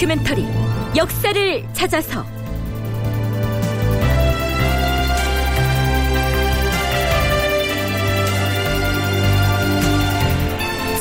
[0.00, 0.46] 다큐멘터리
[0.96, 2.24] 역사를 찾아서.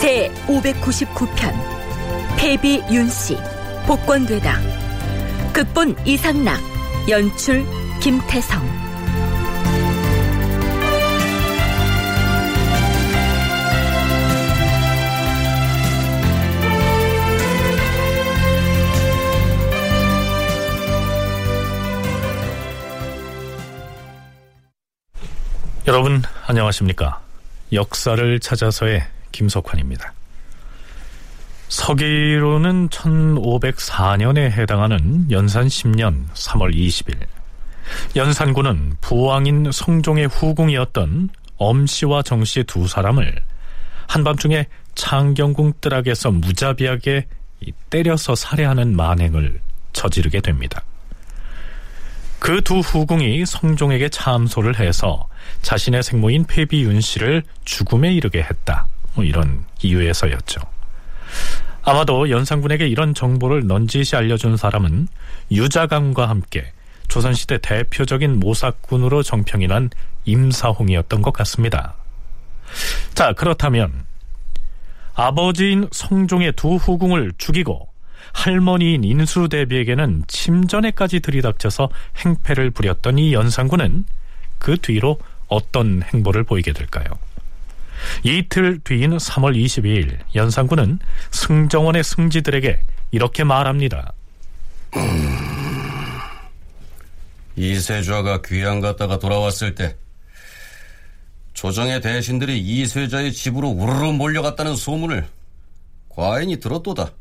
[0.01, 1.53] 제 599편
[2.37, 3.37] 패비 윤씨
[3.87, 4.59] 복권되다
[5.53, 6.59] 극본 이상락
[7.07, 7.65] 연출
[8.01, 8.88] 김태성
[25.89, 27.19] 여러분 안녕하십니까?
[27.73, 30.13] 역사를 찾아서의 김석환입니다.
[31.67, 37.15] 서기로는 1504년에 해당하는 연산 10년 3월 20일
[38.15, 43.41] 연산군은 부왕인 성종의 후궁이었던 엄씨와 정씨 두 사람을
[44.05, 47.25] 한밤중에 창경궁 뜰락에서 무자비하게
[47.89, 49.59] 때려서 살해하는 만행을
[49.93, 50.83] 저지르게 됩니다.
[52.37, 55.27] 그 두 후궁이 성종에게 참소를 해서
[55.61, 58.87] 자신의 생모인 폐비윤 씨를 죽음에 이르게 했다.
[59.13, 60.61] 뭐 이런 이유에서였죠.
[61.83, 65.07] 아마도 연산군에게 이런 정보를 넌지시 알려준 사람은
[65.51, 66.71] 유자감과 함께
[67.07, 69.89] 조선시대 대표적인 모사꾼으로 정평이 난
[70.25, 71.95] 임사홍이었던 것 같습니다.
[73.15, 74.05] 자, 그렇다면
[75.15, 77.89] 아버지인 성종의 두 후궁을 죽이고
[78.33, 84.05] 할머니인 인수대비에게는 침전에까지 들이닥쳐서 행패를 부렸던 이 연산군은
[84.59, 85.17] 그 뒤로
[85.49, 87.05] 어떤 행보를 보이게 될까요?
[88.23, 90.99] 이틀 뒤인 3월 22일 연산군은
[91.31, 92.79] 승정원의 승지들에게
[93.11, 94.13] 이렇게 말합니다.
[97.55, 99.97] 이세좌가 귀양 갔다가 돌아왔을 때
[101.53, 105.27] 조정의 대신들이 이세좌의 집으로 우르르 몰려갔다는 소문을
[106.07, 107.11] 과인이 들었도다.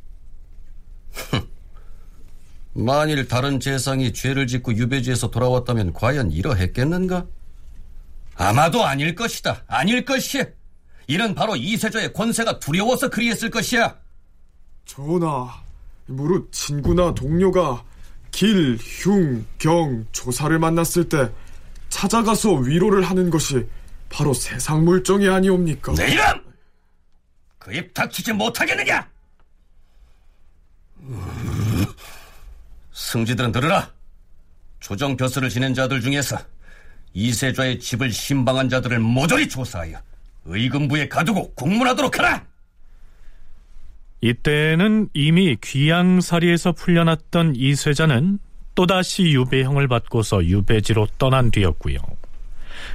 [2.74, 7.26] 만일 다른 재상이 죄를 짓고 유배지에서 돌아왔다면 과연 이러했겠는가?
[8.38, 9.64] 아마도 아닐 것이다.
[9.66, 10.44] 아닐 것이.
[11.08, 13.96] 이는 바로 이세조의 권세가 두려워서 그리했을 것이야.
[14.84, 15.62] 전하,
[16.06, 17.84] 무릇 친구나 동료가
[18.30, 21.30] 길, 흉, 경, 조사를 만났을 때
[21.88, 23.66] 찾아가서 위로를 하는 것이
[24.08, 25.94] 바로 세상 물정이 아니옵니까?
[25.94, 26.42] 내 이름!
[27.58, 29.06] 그 입 닥치지 못하겠느냐?
[32.92, 33.92] 승지들은 들으라.
[34.80, 36.38] 조정 벼슬을 지낸 자들 중에서
[37.18, 39.98] 이세좌의 집을 신방한 자들을 모조리 조사하여
[40.44, 42.44] 의금부에 가두고 공문하도록 하라.
[44.20, 48.38] 이때는 이미 귀양사리에서 풀려났던 이세자는
[48.74, 51.98] 또다시 유배형을 받고서 유배지로 떠난 뒤였고요.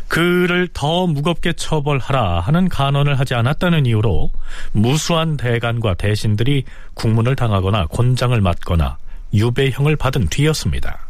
[0.08, 4.32] 그를 더 무겁게 처벌하라 하는 간언을 하지 않았다는 이유로
[4.72, 6.64] 무수한 대간과 대신들이
[6.94, 8.98] 국문을 당하거나 곤장을 맞거나
[9.34, 11.10] 유배형을 받은 뒤였습니다.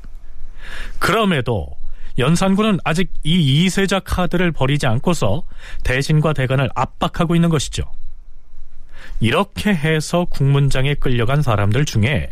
[0.98, 1.76] 그럼에도
[2.18, 5.44] 연산군은 아직 이 이세자 카드를 버리지 않고서
[5.84, 7.84] 대신과 대간을 압박하고 있는 것이죠.
[9.20, 12.30] 이렇게 해서 국문장에 끌려간 사람들 중에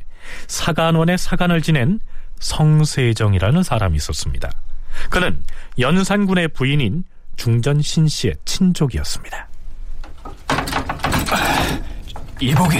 [0.47, 1.99] 사간원의 사간을 지낸
[2.39, 4.51] 성세정이라는 사람이 있었습니다.
[5.09, 5.43] 그는
[5.79, 7.03] 연산군의 부인인
[7.37, 9.47] 중전 신씨의 친족이었습니다.
[12.39, 12.77] 이보기.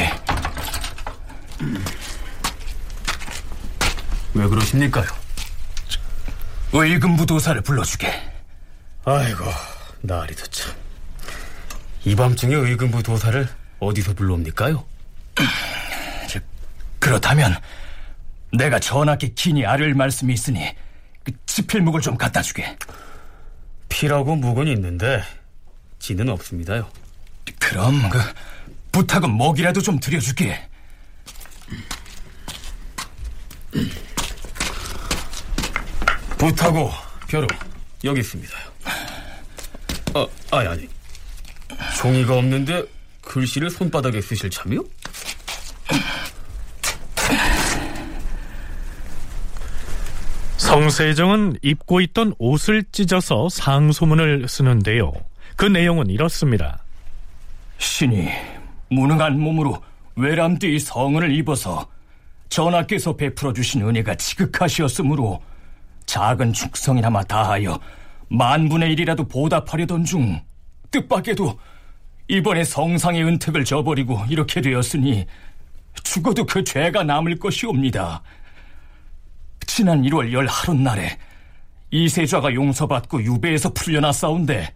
[4.33, 5.20] 왜 그러십니까요?
[6.73, 8.07] 의금부 도사를 불러주게.
[9.05, 9.45] 아이고,
[10.01, 10.73] 나리도 참.
[12.05, 13.47] 이 밤중에 의금부 도사를
[13.79, 14.83] 어디서 불러옵니까요?
[16.99, 17.57] 그렇다면
[18.53, 20.75] 내가 전하께 긴히 아를 말씀이 있으니
[21.23, 22.77] 그 지필묵을 좀 갖다 주게.
[23.89, 25.23] 피라고 묵은 있는데
[25.99, 26.89] 지는 없습니다요.
[27.59, 28.19] 그럼 그
[28.91, 30.69] 부탁은 먹이라도 좀 드려주게.
[36.41, 36.89] 부타고
[37.27, 37.45] 벼루
[38.03, 38.61] 여기 있습니다요.
[40.15, 40.27] 아,
[40.57, 40.89] 아니 아니.
[42.01, 42.83] 종이가 없는데
[43.21, 44.83] 글씨를 손바닥에 쓰실 참이요?
[50.57, 55.13] 성세정은 입고 있던 옷을 찢어서 상소문을 쓰는데요.
[55.55, 56.83] 그 내용은 이렇습니다.
[57.77, 58.29] 신이
[58.89, 59.79] 무능한 몸으로
[60.15, 61.87] 외람되이 성은을 입어서
[62.49, 65.39] 전하께서 베풀어 주신 은혜가 지극하시었으므로
[66.05, 67.79] 작은 축성이나마 다하여
[68.29, 70.41] 만분의 일이라도 보답하려던 중
[70.89, 71.59] 뜻밖에도
[72.27, 75.25] 이번에 성상의 은택을 저버리고 이렇게 되었으니
[76.03, 78.21] 죽어도 그 죄가 남을 것이옵니다.
[79.67, 81.17] 지난 1월 열 하룻날에
[81.91, 84.73] 이세좌가 용서받고 유배에서 풀려났사온데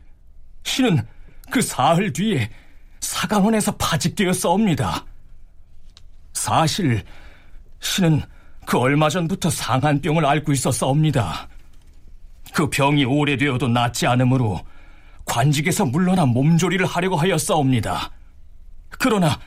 [0.63, 1.05] 신은
[1.49, 2.49] 그 사흘 뒤에
[2.99, 5.05] 사강원에서 파직되었사옵니다.
[6.33, 7.03] 사실
[7.79, 8.21] 신은
[8.65, 11.47] 그 얼마 전부터 상한병을 앓고 있었사옵니다.
[12.53, 14.59] 그 병이 오래되어도 낫지 않으므로
[15.25, 18.11] 관직에서 물러나 몸조리를 하려고 하였사옵니다.
[18.89, 19.39] 그러나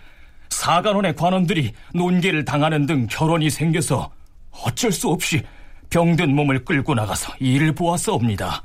[0.50, 4.10] 사간원의 관원들이 논계를 당하는 등 결혼이 생겨서
[4.50, 5.42] 어쩔 수 없이
[5.90, 8.62] 병든 몸을 끌고 나가서 일을 보았사옵니다.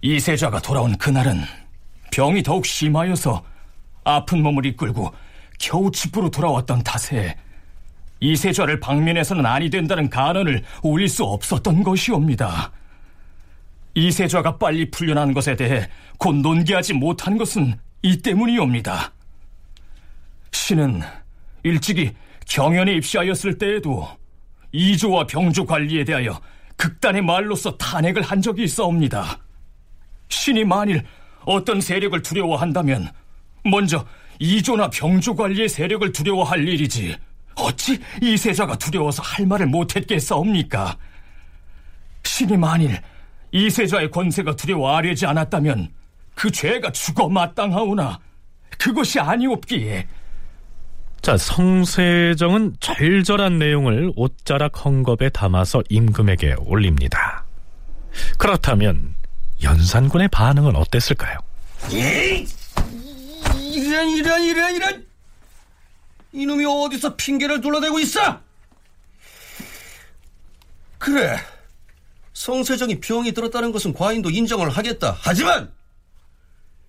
[0.00, 1.42] 이세자가 돌아온 그날은
[2.12, 3.42] 병이 더욱 심하여서
[4.04, 5.12] 아픈 몸을 이끌고
[5.58, 7.36] 겨우 집으로 돌아왔던 탓에
[8.24, 12.72] 이세자를 방면해서는 아니 된다는 간언을 올릴 수 없었던 것이옵니다.
[13.94, 15.88] 이세자가 빨리 풀려난 것에 대해
[16.18, 19.12] 곧 논기하지 못한 것은 이 때문이옵니다.
[20.52, 21.02] 신은
[21.64, 22.12] 일찍이
[22.48, 24.08] 경연에 입시하였을 때에도
[24.72, 26.40] 이조와 병조 관리에 대하여
[26.76, 29.38] 극단의 말로서 탄핵을 한 적이 있어옵니다.
[30.28, 31.04] 신이 만일
[31.44, 33.10] 어떤 세력을 두려워한다면
[33.64, 34.06] 먼저
[34.38, 37.16] 이조나 병조 관리의 세력을 두려워할 일이지
[37.56, 40.96] 어찌 이 세자가 두려워서 할 말을 못했겠사옵니까?
[42.24, 43.00] 신이 만일
[43.52, 45.88] 이 세자의 권세가 두려워하려지 않았다면
[46.34, 48.18] 그 죄가 죽어 마땅하오나
[48.78, 50.06] 그것이 아니옵기에
[51.24, 57.46] 자, 성세정은 절절한 내용을 옷자락 헝겊에 담아서 임금에게 올립니다.
[58.36, 59.14] 그렇다면
[59.62, 61.38] 연산군의 반응은 어땠을까요?
[61.92, 62.46] 에이!
[63.72, 65.06] 이런 이런 이런 이런
[66.34, 68.40] 이놈이 어디서 핑계를 둘러대고 있어?
[70.98, 71.38] 그래
[72.32, 75.16] 성세정이 병이 들었다는 것은 과인도 인정을 하겠다.
[75.20, 75.72] 하지만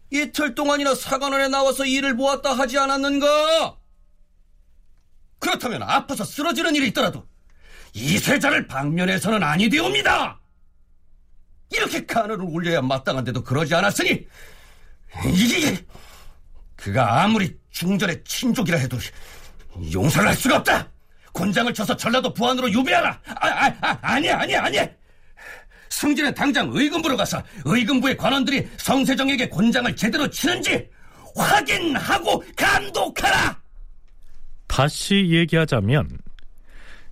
[0.09, 3.77] 이틀 동안이나 사관원에 나와서 일을 보았다 하지 않았는가?
[5.38, 7.27] 그렇다면 아파서 쓰러지는 일이 있더라도
[7.94, 10.39] 이세자를 방면해서는 아니 되옵니다.
[11.71, 14.27] 이렇게 간호를 올려야 마땅한데도 그러지 않았으니
[15.33, 15.86] 이게
[16.75, 18.98] 그가 아무리 중전의 친족이라 해도
[19.94, 20.89] 용서를 할 수가 없다.
[21.31, 23.19] 곤장을 쳐서 전라도 부안으로 유배하라.
[23.27, 24.88] 아, 아, 아, 아니야, 아니야, 아니야.
[25.89, 30.88] 승진은 당장 의금부로 가서 의금부의 관원들이 성세정에게 곤장을 제대로 치는지
[31.36, 33.60] 확인하고 감독하라.
[34.68, 36.10] 다시 얘기하자면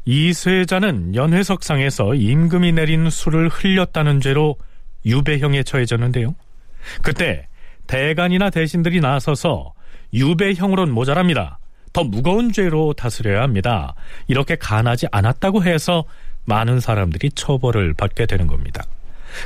[0.06, 4.58] 이세자는 연회석상에서 임금이 내린 술을 흘렸다는 죄로
[5.06, 6.36] 유배형에 처해졌는데요.
[7.02, 7.48] 그때
[7.88, 9.74] 대간이나 대신들이 나서서
[10.14, 11.60] 유배형으론 모자랍니다.
[11.94, 13.94] 더 무거운 죄로 다스려야 합니다.
[14.28, 16.04] 이렇게 간하지 않았다고 해서
[16.46, 18.84] 많은 사람들이 처벌을 받게 되는 겁니다.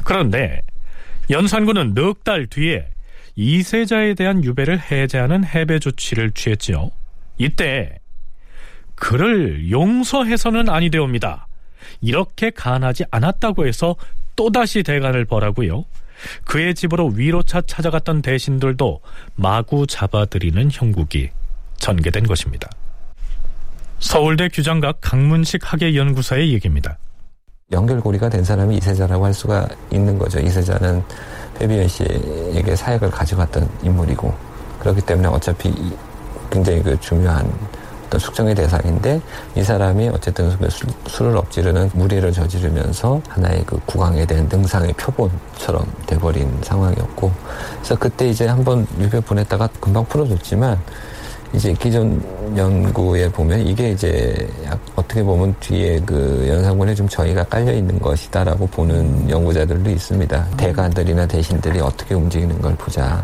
[0.03, 0.61] 그런데
[1.29, 2.87] 연산군은 넉 달 뒤에
[3.35, 6.89] 이세자에 대한 유배를 해제하는 해배 조치를 취했지요.
[7.37, 7.99] 이때
[8.95, 11.47] 그를 용서해서는 아니 되옵니다.
[12.01, 13.95] 이렇게 간하지 않았다고 해서
[14.35, 15.85] 또다시 대간을 벌하고요.
[16.45, 19.01] 그의 집으로 위로차 찾아갔던 대신들도
[19.35, 21.29] 마구 잡아들이는 형국이
[21.77, 22.69] 전개된 것입니다.
[23.99, 26.97] 서울대 규장각 강문식 학예연구사의 얘기입니다.
[27.71, 30.39] 연결고리가 된 사람이 이세자라고 할 수가 있는 거죠.
[30.39, 31.03] 이세자는
[31.59, 34.33] 배비연 씨에게 사역을 가져갔던 인물이고
[34.79, 35.73] 그렇기 때문에 어차피
[36.49, 37.51] 굉장히 그 중요한
[38.07, 39.19] 어떤 숙정의 대상인데
[39.55, 40.69] 이 사람이 어쨌든 그
[41.07, 47.33] 술을 엎지르는 무리를 저지르면서 하나의 그 국왕에 대한 능상의 표본처럼 돼버린 상황이었고
[47.75, 50.79] 그래서 그때 이제 한번 유배 보냈다가 금방 풀어줬지만
[51.57, 52.21] 이제 기존
[52.55, 54.47] 연구에 보면 이게 이제
[54.95, 60.47] 어떻게 보면 뒤에 그 연산군에 좀 저희가 깔려 있는 것이다라고 보는 연구자들도 있습니다.
[60.55, 63.23] 대가들이나 대신들이 어떻게 움직이는 걸 보자.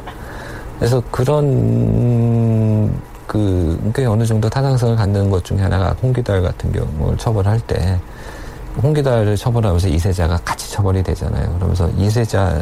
[0.79, 2.91] 그래서 그런
[3.27, 7.99] 그 꽤 어느 정도 타당성을 갖는 것 중에 하나가 홍기달 같은 경우를 처벌할 때
[8.81, 11.53] 홍기달을 처벌하면서 이세자가 같이 처벌이 되잖아요.
[11.55, 12.59] 그러면서 이세자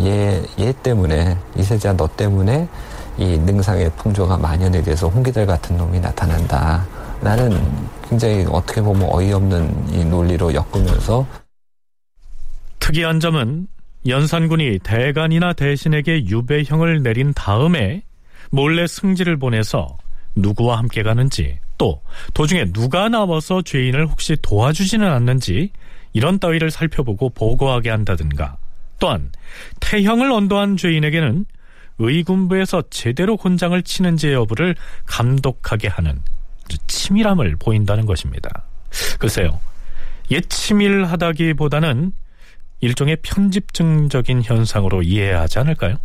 [0.00, 2.68] 얘, 얘 때문에 이세자 너 때문에
[3.18, 6.86] 이 능상의 풍조가 만연에 대해서 홍기달 같은 놈이 나타난다.
[7.20, 7.60] 나는
[8.08, 11.26] 굉장히 어떻게 보면 어이없는 이 논리로 엮으면서
[12.80, 13.66] 특이한 점은
[14.06, 18.02] 연산군이 대간이나 대신에게 유배형을 내린 다음에
[18.50, 19.96] 몰래 승지를 보내서
[20.34, 22.02] 누구와 함께 가는지 또
[22.34, 25.70] 도중에 누가 나와서 죄인을 혹시 도와주지는 않는지
[26.12, 28.56] 이런 따위를 살펴보고 보고하게 한다든가
[28.98, 29.32] 또한
[29.80, 31.46] 태형을 언도한 죄인에게는
[31.98, 34.74] 의군부에서 제대로 곤장을 치는지 여부를
[35.06, 36.20] 감독하게 하는
[36.86, 38.64] 치밀함을 보인다는 것입니다.
[39.18, 39.60] 글쎄요,
[40.30, 42.12] 옛 치밀하다기보다는
[42.80, 45.96] 일종의 편집증적인 현상으로 이해해야 하지 않을까요?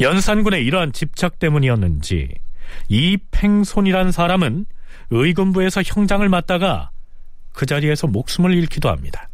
[0.00, 2.28] 연산군의 이러한 집착 때문이었는지
[2.88, 4.66] 이팽손이란 사람은
[5.10, 6.90] 의군부에서 형장을 맡다가
[7.52, 9.28] 그 자리에서 목숨을 잃기도 합니다.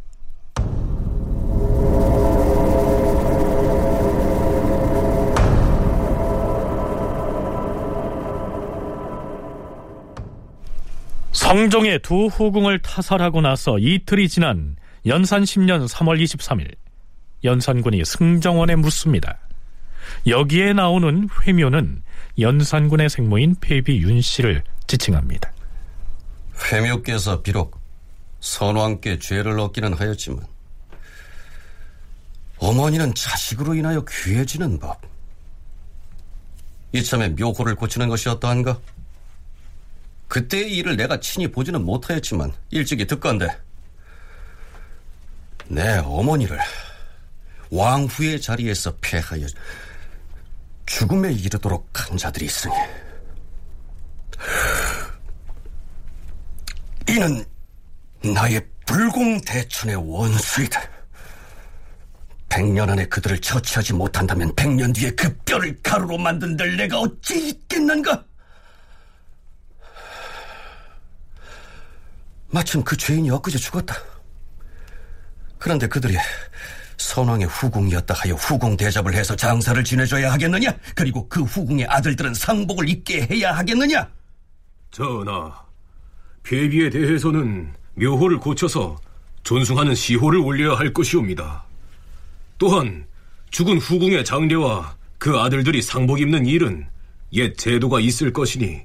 [11.53, 16.73] 성종의 두 후궁을 타살하고 나서 이틀이 지난 연산 10년 3월 23일
[17.43, 19.37] 연산군이 승정원에 묻습니다.
[20.25, 22.01] 여기에 나오는 회묘는
[22.39, 25.51] 연산군의 생모인 폐비 윤 씨를 지칭합니다.
[26.71, 27.79] 회묘께서 비록
[28.39, 30.43] 선왕께 죄를 얻기는 하였지만
[32.57, 34.99] 어머니는 자식으로 인하여 귀해지는 법.
[36.93, 38.79] 이참에 묘호를 고치는 것이 어떠한가?
[40.33, 43.55] 그때의 일을 내가 친히 보지는 못하였지만 일찍이 듣건데
[45.67, 46.57] 내 어머니를
[47.69, 49.45] 왕후의 자리에서 폐하여
[50.87, 52.73] 죽음에 이르도록 한 자들이 있으니
[57.07, 57.45] 이는
[58.33, 60.81] 나의 불공대천의 원수이다.
[62.49, 68.25] 백년 안에 그들을 처치하지 못한다면 백년 뒤에 그 뼈를 가루로 만든들 내가 어찌 있겠는가?
[72.53, 73.95] 마침 그 죄인이 엊그제 죽었다.
[75.57, 76.15] 그런데 그들이
[76.97, 80.71] 선왕의 후궁이었다 하여 후궁 대접을 해서 장사를 지내줘야 하겠느냐?
[80.93, 84.07] 그리고 그 후궁의 아들들은 상복을 입게 해야 하겠느냐?
[84.91, 85.51] 전하,
[86.43, 88.97] 폐비에 대해서는 묘호를 고쳐서
[89.41, 91.63] 존숭하는 시호를 올려야 할 것이옵니다.
[92.59, 93.07] 또한
[93.49, 96.87] 죽은 후궁의 장례와 그 아들들이 상복 입는 일은
[97.33, 98.83] 옛 제도가 있을 것이니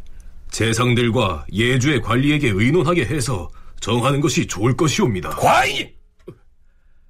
[0.50, 5.30] 재상들과 예주의 관리에게 의논하게 해서 정하는 것이 좋을 것이옵니다.
[5.30, 5.94] 과인이!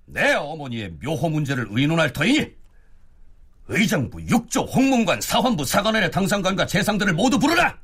[0.07, 2.47] 내 어머니의 묘호 문제를 의논할 터이니
[3.69, 7.77] 의정부, 육조, 홍문관, 사환부, 사관원의 당상관과 재상들을 모두 부르라!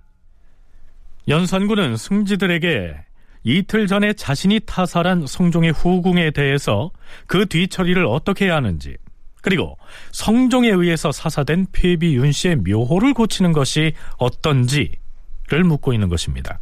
[1.28, 2.96] 연산군은 승지들에게
[3.44, 6.90] 이틀 전에 자신이 타살한 성종의 후궁에 대해서
[7.26, 8.96] 그 뒤처리를 어떻게 해야 하는지
[9.42, 9.76] 그리고
[10.12, 16.58] 성종에 의해서 사사된 폐비 윤 씨의 묘호를 고치는 것이 어떤지를 묻고 있는 것입니다.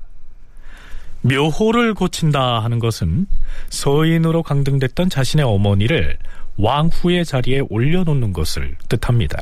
[1.22, 3.26] 묘호를 고친다 하는 것은
[3.70, 6.18] 서인으로 강등됐던 자신의 어머니를
[6.58, 9.38] 왕후의 자리에 올려놓는 것을 뜻합니다.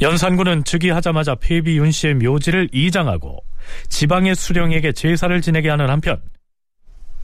[0.00, 3.42] 연산군은 즉위하자마자 폐비 윤 씨의 묘지를 이장하고
[3.88, 6.20] 지방의 수령에게 제사를 지내게 하는 한편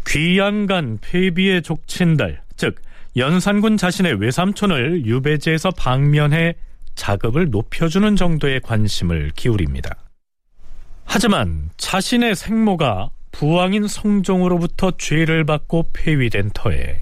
[0.07, 2.81] 귀양간 폐비의 족친들 즉
[3.17, 6.55] 연산군 자신의 외삼촌을 유배지에서 방면해
[6.95, 10.10] 자급을 높여주는 정도의 관심을 기울입니다.
[11.13, 17.01] 하지만 자신의 생모가 부왕인 성종으로부터 죄를 받고 폐위된 터에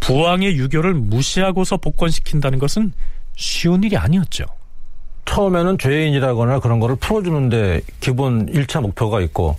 [0.00, 2.94] 부왕의 유교를 무시하고서 복권시킨다는 것은
[3.36, 4.46] 쉬운 일이 아니었죠.
[5.26, 9.58] 처음에는 죄인이라거나 그런 거를 풀어주는데 기본 1차 목표가 있고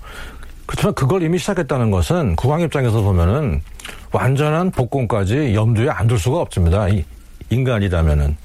[0.65, 3.61] 그렇지만 그걸 이미 시작했다는 것은 국왕 입장에서 보면은
[4.11, 6.87] 완전한 복권까지 염두에 안 둘 수가 없습니다.
[7.51, 8.35] 인간이라면은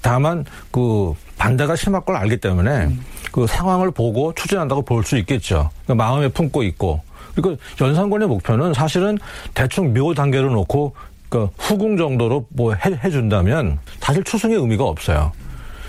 [0.00, 3.04] 다만 그 반대가 심할 걸 알기 때문에 음.
[3.32, 5.70] 그 상황을 보고 추진한다고 볼 수 있겠죠.
[5.84, 7.00] 그러니까 마음에 품고 있고
[7.34, 9.18] 그리고 연산군의 목표는 사실은
[9.52, 10.94] 대충 묘 단계로 놓고
[11.28, 15.32] 그 후궁 정도로 뭐 해, 해준다면 사실 추승의 의미가 없어요.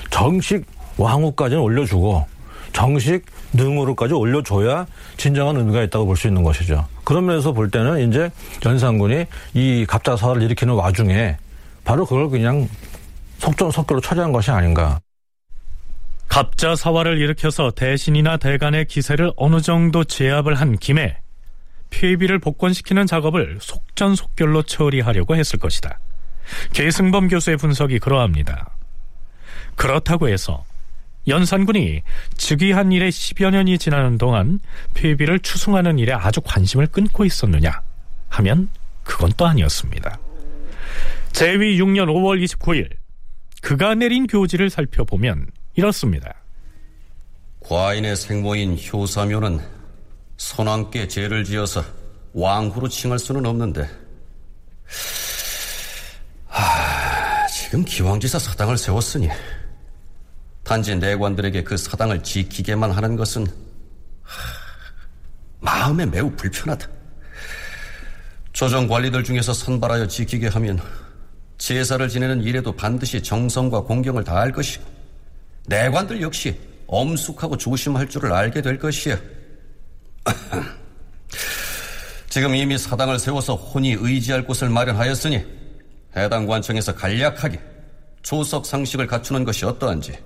[0.10, 0.66] 정식
[0.98, 2.26] 왕후까지는 올려주고
[2.72, 6.88] 정식 능으로까지 올려줘야 진정한 의미가 있다고 볼 수 있는 것이죠.
[7.04, 8.32] 그런 면에서 볼 때는 이제
[8.66, 11.38] 연산군이 이 갑자사를 일으키는 와중에
[11.84, 12.68] 바로 그걸 그냥
[13.38, 15.00] 속전속결로 처리한 것이 아닌가.
[16.34, 21.18] 갑자사화를 일으켜서 대신이나 대간의 기세를 어느 정도 제압을 한 김에
[21.92, 26.00] 폐비를 복권시키는 작업을 속전속결로 처리하려고 했을 것이다.
[26.74, 28.72] 계승범 교수의 분석이 그러합니다.
[29.76, 30.66] 그렇다고 해서
[31.28, 32.02] 연산군이
[32.36, 34.60] 즉위한 일에 10여 년이 지나는 동안
[34.96, 37.80] 폐비를 추승하는 일에 아주 관심을 끊고 있었느냐
[38.30, 38.70] 하면
[39.04, 40.18] 그건 또 아니었습니다.
[41.32, 42.90] 제위 6년 5월 29일
[43.62, 46.34] 그가 내린 교지를 살펴보면 이렇습니다.
[47.62, 49.60] 과인의 생모인 효사묘는
[50.38, 51.84] 선왕께 죄를 지어서
[52.34, 53.90] 왕후로 칭할 수는 없는데
[56.48, 59.30] 하, 지금 기왕지사 사당을 세웠으니
[60.64, 63.48] 단지 내관들에게 그 사당을 지키게만 하는 것은
[65.60, 66.88] 마음에 매우 불편하다.
[68.52, 70.80] 조정 관리들 중에서 선발하여 지키게 하면
[71.58, 74.84] 제사를 지내는 일에도 반드시 정성과 공경을 다할 것이고
[75.68, 79.18] 내관들 역시 엄숙하고 조심할 줄을 알게 될 것이야.
[82.30, 85.44] 지금 이미 사당을 세워서 혼이 의지할 곳을 마련하였으니
[86.16, 87.60] 해당 관청에서 간략하게
[88.22, 90.18] 조석 상식을 갖추는 것이 어떠한지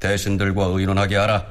[0.00, 1.46] 대신들과 의논하게 하라.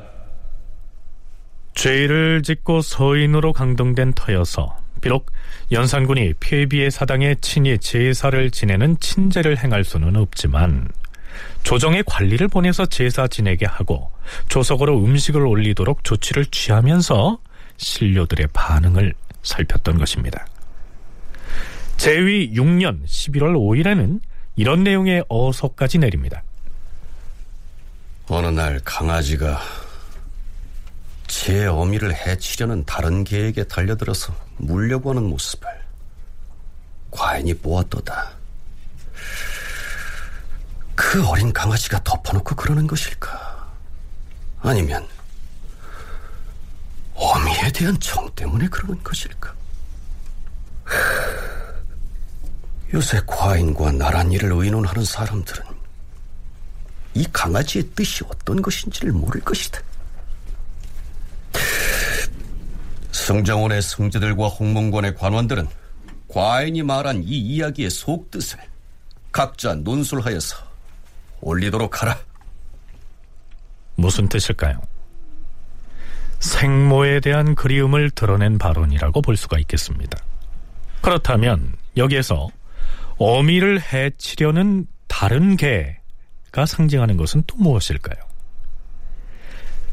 [1.74, 5.32] 죄를 짓고 서인으로 강동된 터여서 비록
[5.72, 10.88] 연산군이 폐비의 사당에 친히 제사를 지내는 친제를 행할 수는 없지만
[11.66, 14.12] 조정의 관리를 보내서 제사 지내게 하고
[14.50, 17.40] 조석으로 음식을 올리도록 조치를 취하면서
[17.78, 20.46] 신료들의 반응을 살폈던 것입니다.
[21.98, 24.22] 제위 6년 11월 5일에는
[24.56, 26.44] 이런 내용의 어서까지 내립니다.
[28.28, 29.60] 어느 날 강아지가
[31.26, 35.68] 제 어미를 해치려는 다른 개에게 달려들어서 물려고 하는 모습을
[37.10, 38.45] 과인이 보았도다.
[41.06, 43.72] 그 어린 강아지가 덮어놓고 그러는 것일까?
[44.60, 45.08] 아니면
[47.14, 49.54] 어미에 대한 정 때문에 그러는 것일까?
[52.94, 55.64] 요새 과인과 나란 일을 의논하는 사람들은
[57.14, 59.80] 이 강아지의 뜻이 어떤 것인지를 모를 것이다.
[63.12, 65.68] 성정원의 성제들과 홍문관의 관원들은
[66.28, 68.60] 과인이 말한 이 이야기의 속뜻을
[69.32, 70.75] 각자 논술하여서
[71.46, 72.18] 올리도록 하라.
[73.96, 74.82] 무슨 뜻일까요?
[76.40, 80.18] 생모에 대한 그리움을 드러낸 발언이라고 볼 수가 있겠습니다.
[81.02, 82.50] 그렇다면 여기에서
[83.18, 88.18] 어미를 해치려는 다른 개가 상징하는 것은 또 무엇일까요?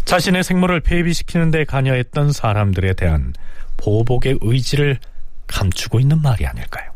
[0.05, 3.33] 자신의 생모를 폐비시키는 데 관여했던 사람들에 대한
[3.77, 4.99] 보복의 의지를
[5.47, 6.91] 감추고 있는 말이 아닐까요?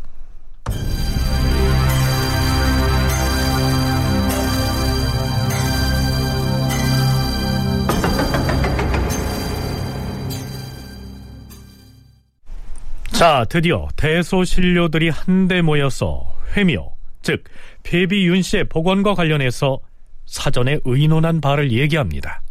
[13.17, 17.45] 자, 드디어 대소신료들이 한데 모여서 회묘, 즉
[17.83, 19.81] 폐비 윤 씨의 복원과 관련해서
[20.27, 22.43] 사전에 의논한 바를 얘기합니다.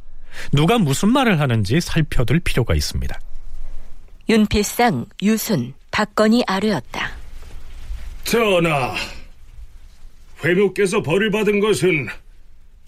[0.51, 3.19] 누가 무슨 말을 하는지 살펴둘 필요가 있습니다.
[4.27, 7.11] 윤필상, 유순, 박건이 아뢰었다.
[8.23, 8.95] 전하,
[10.43, 12.07] 회묘께서 벌을 받은 것은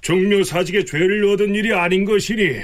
[0.02, 2.60] 종묘사직의 죄를 얻은 일이 아닌 것이니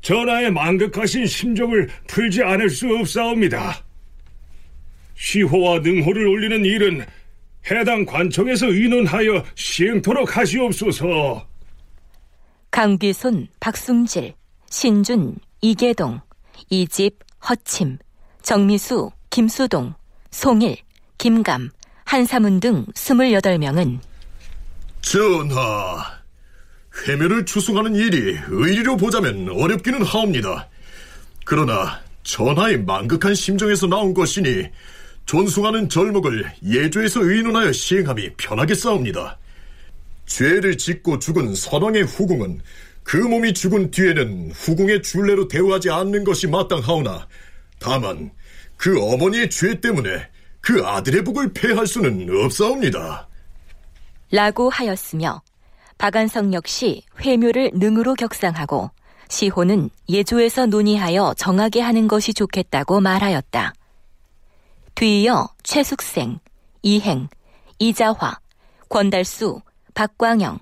[0.00, 3.84] 전하의 망극하신 심정을 풀지 않을 수 없사옵니다.
[5.18, 7.04] 시호와 능호를 올리는 일은
[7.70, 11.46] 해당 관청에서 의논하여 시행토록 하시옵소서.
[12.70, 14.34] 강귀손, 박승질,
[14.70, 16.20] 신준, 이계동,
[16.70, 17.98] 이집, 허침,
[18.42, 19.94] 정미수, 김수동,
[20.30, 20.76] 송일,
[21.18, 21.70] 김감,
[22.04, 23.98] 한사문 등 28명은
[25.00, 26.04] 전하,
[27.06, 30.68] 회묘를 추승하는 일이 의리로 보자면 어렵기는 하옵니다.
[31.44, 34.68] 그러나 전하의 망극한 심정에서 나온 것이니
[35.28, 39.36] 존숭하는 절목을 예조에서 의논하여 시행함이 편하게 싸웁니다.
[40.24, 42.62] 죄를 짓고 죽은 선왕의 후궁은
[43.02, 47.28] 그 몸이 죽은 뒤에는 후궁의 줄례로 대우하지 않는 것이 마땅하오나
[47.78, 48.30] 다만
[48.78, 50.28] 그 어머니의 죄 때문에
[50.62, 53.28] 그 아들의 복을 폐할 수는 없사옵니다.
[54.32, 55.42] 라고 하였으며
[55.98, 58.90] 박안성 역시 회묘를 능으로 격상하고
[59.28, 63.74] 시호는 예조에서 논의하여 정하게 하는 것이 좋겠다고 말하였다.
[64.98, 66.40] 뒤이어 최숙생,
[66.82, 67.28] 이행,
[67.78, 68.40] 이자화,
[68.88, 69.60] 권달수,
[69.94, 70.58] 박광영,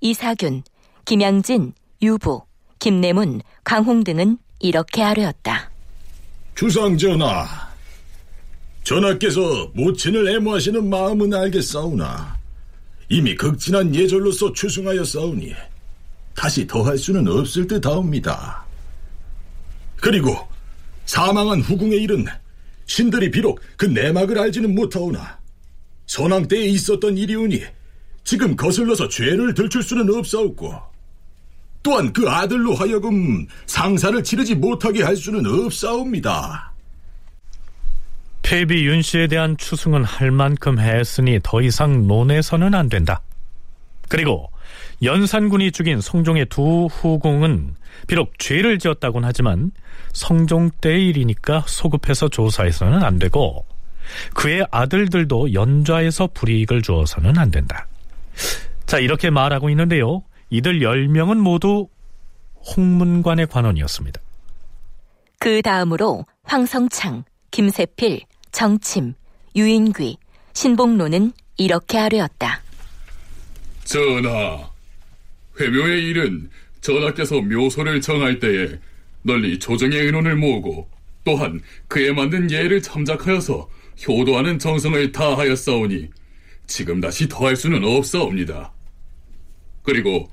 [0.00, 0.62] 이사균,
[1.04, 2.42] 김양진, 유부,
[2.78, 5.72] 김내문, 강홍 등은 이렇게 아뢰었다.
[6.54, 7.48] 주상전하,
[8.84, 12.38] 전하께서 모친을 애모하시는 마음은 알겠사오나
[13.08, 15.52] 이미 극진한 예절로서 추승하였사오니
[16.36, 18.64] 다시 더할 수는 없을 듯하옵니다.
[19.96, 20.36] 그리고
[21.06, 22.24] 사망한 후궁의 일은
[22.90, 25.38] 신들이 비록 그 내막을 알지는 못하오나
[26.06, 27.62] 선왕 때에 있었던 일이오니
[28.24, 30.74] 지금 거슬러서 죄를 들출 수는 없사옵고
[31.84, 36.72] 또한 그 아들로 하여금 상사를 치르지 못하게 할 수는 없사옵니다.
[38.42, 43.22] 폐비 윤 씨에 대한 추승은 할 만큼 했으니 더 이상 논해서는 안 된다.
[44.08, 44.49] 그리고
[45.02, 47.74] 연산군이 죽인 성종의 두 후궁은
[48.06, 49.72] 비록 죄를 지었다곤 하지만
[50.12, 53.64] 성종 때의 일이니까 소급해서 조사해서는 안 되고
[54.34, 57.86] 그의 아들들도 연좌에서 불이익을 주어서는 안 된다.
[58.86, 60.22] 자, 이렇게 말하고 있는데요.
[60.50, 61.88] 이들 10명은 모두
[62.76, 64.20] 홍문관의 관원이었습니다.
[65.38, 69.14] 그 다음으로 황성창, 김세필, 정침,
[69.56, 70.18] 유인귀,
[70.52, 72.60] 신봉로는 이렇게 아뢰었다.
[73.84, 74.68] 전하,
[75.60, 76.48] 회묘의 일은
[76.80, 78.78] 전하께서 묘소를 정할 때에
[79.22, 80.88] 널리 조정의 의논을 모으고
[81.24, 83.68] 또한 그에 맞는 예를 참작하여서
[84.08, 86.08] 효도하는 정성을 다하였사오니
[86.66, 88.72] 지금 다시 더할 수는 없사옵니다.
[89.82, 90.30] 그리고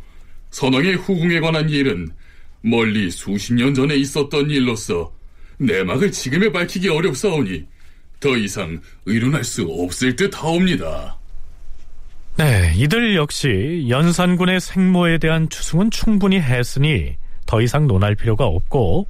[0.51, 2.09] 선왕의 후궁에 관한 일은
[2.61, 5.13] 멀리 수십 년 전에 있었던 일로서
[5.57, 7.65] 내막을 지금에 밝히기 어렵사오니
[8.19, 11.16] 더 이상 의논할 수 없을 듯 하옵니다.
[12.38, 17.15] 네, 이들 역시 연산군의 생모에 대한 추승은 충분히 했으니
[17.47, 19.08] 더 이상 논할 필요가 없고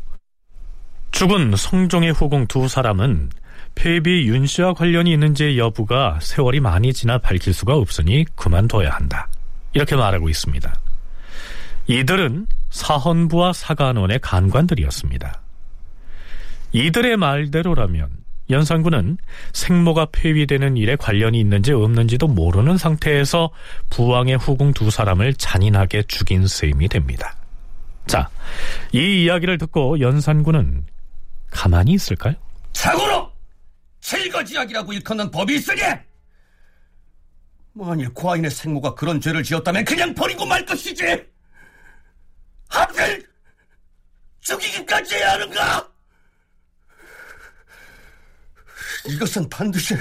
[1.12, 3.30] 죽은 성종의 후궁 두 사람은
[3.76, 9.28] 폐비 윤 씨와 관련이 있는지의 여부가 세월이 많이 지나 밝힐 수가 없으니 그만둬야 한다.
[9.74, 10.74] 이렇게 말하고 있습니다.
[11.88, 15.42] 이들은 사헌부와 사관원의 간관들이었습니다.
[16.72, 18.10] 이들의 말대로라면
[18.50, 19.18] 연산군은
[19.54, 23.50] 생모가 폐위되는 일에 관련이 있는지 없는지도 모르는 상태에서
[23.90, 27.36] 부왕의 후궁 두 사람을 잔인하게 죽인 셈이 됩니다.
[28.06, 28.30] 자,
[28.94, 30.86] 이 이야기를 듣고 연산군은
[31.52, 32.36] 가만히 있을까요?
[32.72, 33.32] 자고로
[34.00, 35.82] 실거지약이라고 일컫는 법이 있으니
[37.74, 41.26] 만일 과인의 생모가 그런 죄를 지었다면 그냥 버리고 말 것이지
[42.70, 43.28] 하필
[44.40, 45.97] 죽이기까지 해야 하는가?
[49.08, 49.96] 이것은 반드시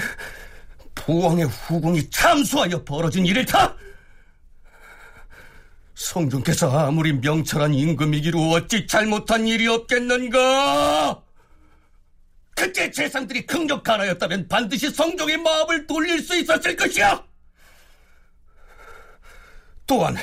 [0.95, 3.75] 부왕의 후궁이 참수하여 벌어진 일일다.
[5.95, 11.21] 성종께서 아무리 명철한 임금이기로 어찌 잘못한 일이 없겠는가?
[12.55, 17.23] 그때 재상들이 극력하나였다면 반드시 성종의 마음을 돌릴 수 있었을 것이야.
[19.85, 20.15] 또한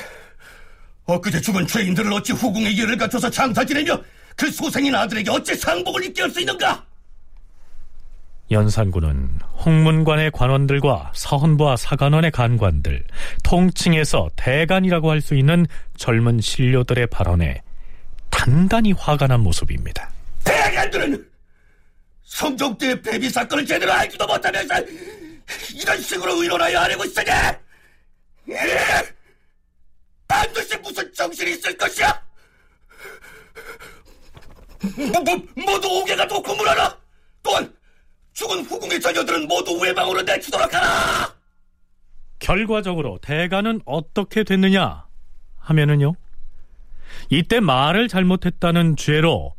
[1.05, 4.01] 엊그제 죽은 죄인들을 어찌 후궁의 예를 갖춰서 장사 지내며
[4.35, 6.85] 그 소생인 아들에게 어찌 상복을 입게 할 수 있는가?
[8.51, 13.03] 연산군은 홍문관의 관원들과 사헌부와 사관원의 간관들,
[13.43, 15.65] 통칭해서 대간이라고 할 수 있는
[15.97, 17.61] 젊은 신료들의 발언에
[18.29, 20.11] 단단히 화가 난 모습입니다.
[20.43, 21.27] 대간들은
[22.23, 24.75] 성종 때의 배비 사건을 제대로 알지도 못하면서
[25.73, 27.25] 이런 식으로 의논하여 하려고 있으니
[30.27, 32.21] 반드시 무슨 정신이 있을 것이야!
[34.97, 36.95] 뭐, 뭐, 모두 오개가 놓고 물어라!
[37.41, 37.73] 또한
[38.35, 41.33] 죽은 후궁의 자녀들은 모두 외방으로 내치도록 하라!
[42.37, 45.05] 결과적으로 대가는 어떻게 됐느냐
[45.57, 46.13] 하면은요.
[47.29, 49.55] 이때 말을 잘못했다는 죄로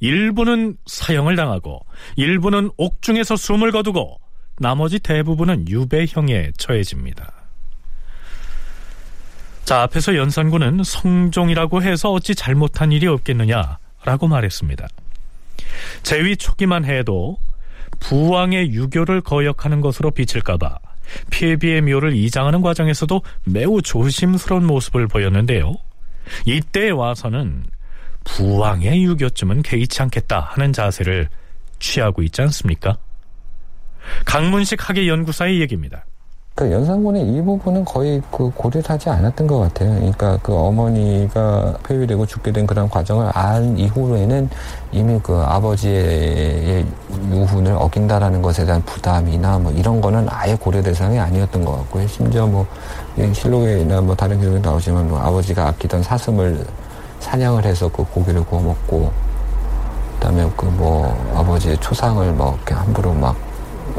[0.00, 1.84] 일부는 사형을 당하고
[2.16, 4.18] 일부는 옥중에서 숨을 거두고
[4.58, 7.30] 나머지 대부분은 유배형에 처해집니다.
[9.64, 14.88] 자, 앞에서 연산군은 성종이라고 해서 어찌 잘못한 일이 없겠느냐라고 말했습니다.
[16.02, 17.38] 제위 초기만 해도
[18.08, 20.78] 부왕의 유교를 거역하는 것으로 비칠까봐
[21.30, 25.74] 폐비의 묘를 이장하는 과정에서도 매우 조심스러운 모습을 보였는데요.
[26.44, 27.64] 이때 와서는
[28.24, 31.28] 부왕의 유교쯤은 개의치 않겠다 하는 자세를
[31.78, 32.98] 취하고 있지 않습니까?
[34.24, 36.04] 강문식 학예연구사의 얘기입니다.
[36.56, 39.92] 그 연산군의 이 부분은 거의 그 고려를 하지 않았던 것 같아요.
[39.96, 44.48] 그러니까 그 어머니가 폐위되고 죽게 된 그런 과정을 안 이후에는
[44.92, 46.86] 이미 그 아버지의
[47.32, 52.06] 유훈을 어긴다라는 것에 대한 부담이나 뭐 이런 거는 아예 고려 대상이 아니었던 것 같고요.
[52.06, 52.64] 심지어 뭐
[53.32, 56.64] 실록이나 뭐 다른 기록에 나오지만 뭐 아버지가 아끼던 사슴을
[57.18, 59.10] 사냥을 해서 그 고기를 구워 먹고
[60.20, 63.34] 그다음에 그 뭐 아버지의 초상을 뭐 이렇게 함부로 막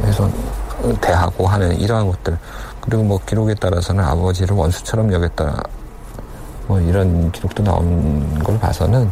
[0.04, 0.30] 해서
[1.02, 2.38] 대하고 하는 이러한 것들
[2.82, 5.64] 그리고 뭐 기록에 따라서는 아버지를 원수처럼 여겼다
[6.68, 9.10] 뭐 이런 기록도 나온 걸 봐서는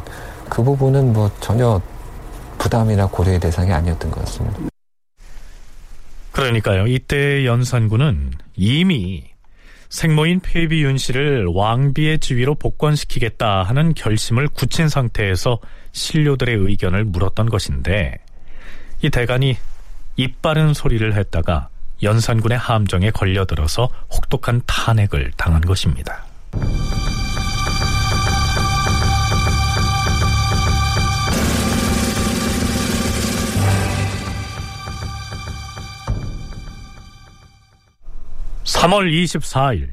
[0.50, 1.82] 그 부분은 뭐 전혀
[2.58, 4.60] 부담이나 고려의 대상이 아니었던 것 같습니다.
[6.32, 6.88] 그러니까요.
[6.88, 9.24] 이때 연산군은 이미
[9.90, 15.60] 생모인 폐비윤 씨를 왕비의 지위로 복권시키겠다 하는 결심을 굳힌 상태에서
[15.92, 18.18] 신료들의 의견을 물었던 것인데
[19.04, 19.58] 이 대간이
[20.16, 21.70] 입바른 소리를 했다가
[22.02, 26.26] 연산군의 함정에 걸려들어서 혹독한 탄핵을 당한 것입니다.
[38.66, 39.90] (3월 24일)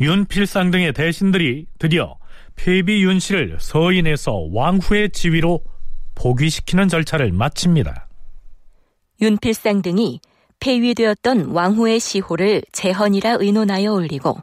[0.00, 2.16] 윤필상 등의 대신들이 드디어
[2.56, 5.62] 폐비 윤 씨를 서인에서 왕후의 지위로
[6.14, 8.06] 복위시키는 절차를 마칩니다.
[9.20, 10.20] 윤필상 등이
[10.60, 14.38] 폐위되었던 왕후의 시호를 재헌이라 의논하여 올리고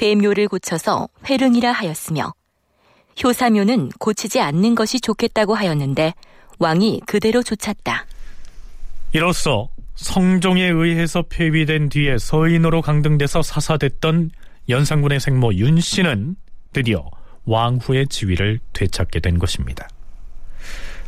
[0.00, 2.32] 회묘를 고쳐서 회릉이라 하였으며
[3.22, 6.14] 효사묘는 고치지 않는 것이 좋겠다고 하였는데
[6.58, 8.06] 왕이 그대로 좇았다.
[9.12, 14.30] 이로써 성종에 의해서 폐위된 뒤에 서인으로 강등돼서 사사됐던
[14.68, 16.36] 연산군의 생모 윤 씨는
[16.72, 17.10] 드디어
[17.44, 19.88] 왕후의 지위를 되찾게 된 것입니다.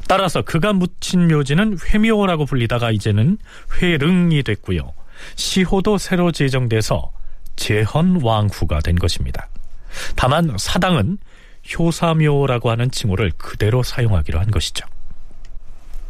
[0.07, 3.39] 따라서 그가 묻힌 묘지는 회묘라고 불리다가 이제는
[3.81, 4.93] 회릉이 됐고요.
[5.37, 7.11] 시호도 새로 제정돼서
[7.57, 9.49] 제헌 왕후가 된 것입니다.
[10.17, 11.19] 다만 사당은
[11.79, 14.87] 효사묘라고 하는 칭호를 그대로 사용하기로 한 것이죠.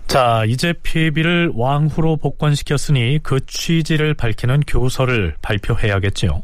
[0.07, 6.43] 자, 이제 폐비를 왕후로 복권시켰으니 그 취지를 밝히는 교서를 발표해야겠지요.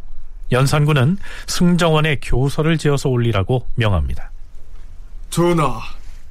[0.52, 4.30] 연산군은 승정원에 교서를 지어서 올리라고 명합니다.
[5.28, 5.80] 전하,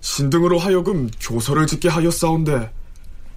[0.02, 2.72] 신등으로 하여금 교서를 짓게 하였사온데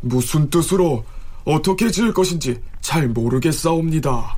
[0.01, 1.05] 무슨 뜻으로
[1.45, 4.37] 어떻게 지을 것인지 잘 모르겠사옵니다.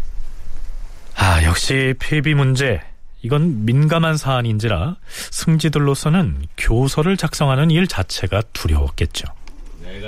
[1.17, 2.81] 아, 역시 폐비 문제.
[3.23, 4.97] 이건 민감한 사안인지라
[5.31, 9.27] 승지들로서는 교서를 작성하는 일 자체가 두려웠겠죠.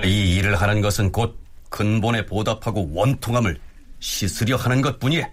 [0.04, 1.38] 이 일을 하는 것은 곧
[1.70, 3.58] 근본에 보답하고 원통함을
[4.00, 5.32] 씻으려 하는 것뿐이에.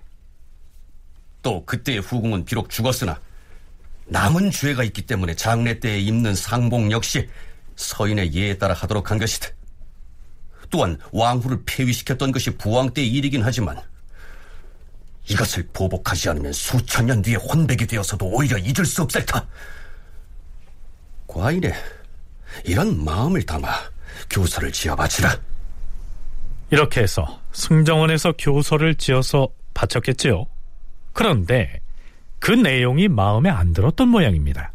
[1.41, 3.19] 또 그때의 후궁은 비록 죽었으나
[4.05, 7.29] 남은 죄가 있기 때문에 장례 때에 입는 상봉 역시
[7.75, 9.47] 서인의 예에 따라 하도록 한 것이다.
[10.69, 13.79] 또한 왕후를 폐위시켰던 것이 부왕 때의 일이긴 하지만
[15.29, 19.45] 이것을 보복하지 않으면 수천 년 뒤에 혼백이 되어서도 오히려 잊을 수 없을 터.
[21.27, 21.73] 과인의
[22.65, 23.69] 이런 마음을 담아
[24.29, 25.39] 교서를 지어 바치라.
[26.71, 30.45] 이렇게 해서 승정원에서 교서를 지어서 바쳤겠지요.
[31.13, 31.79] 그런데
[32.43, 34.73] 그 내용이 마음에 안 들었던 모양입니다.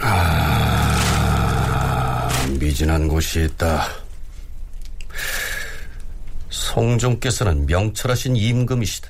[0.00, 1.48] 아,
[2.60, 3.86] 미진한 곳이 있다.
[6.50, 9.08] 성종께서는 명철하신 임금이시다.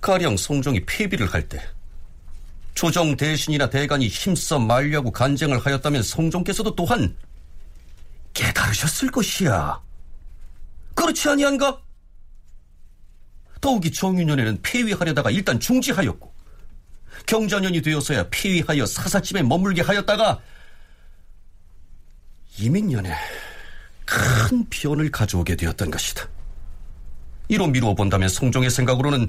[0.00, 1.60] 가령 성종이 폐비를 할 때
[2.74, 7.16] 조정 대신이나 대간이 힘써 말려고 간쟁을 하였다면 성종께서도 또한
[8.32, 9.80] 깨달으셨을 것이야.
[10.94, 11.80] 그렇지 아니한가?
[13.60, 16.34] 더욱이 정유년에는 폐위하려다가 일단 중지하였고
[17.26, 20.40] 경자년이 되어서야 폐위하여 사사집에 머물게 하였다가
[22.58, 23.14] 이민년에
[24.04, 26.28] 큰 변을 가져오게 되었던 것이다.
[27.48, 29.26] 이로 미루어 본다면 성종의 생각으로는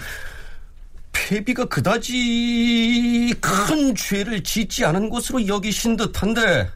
[1.12, 6.70] 폐비가 그다지 큰 죄를 짓지 않은 것으로 여기신 듯한데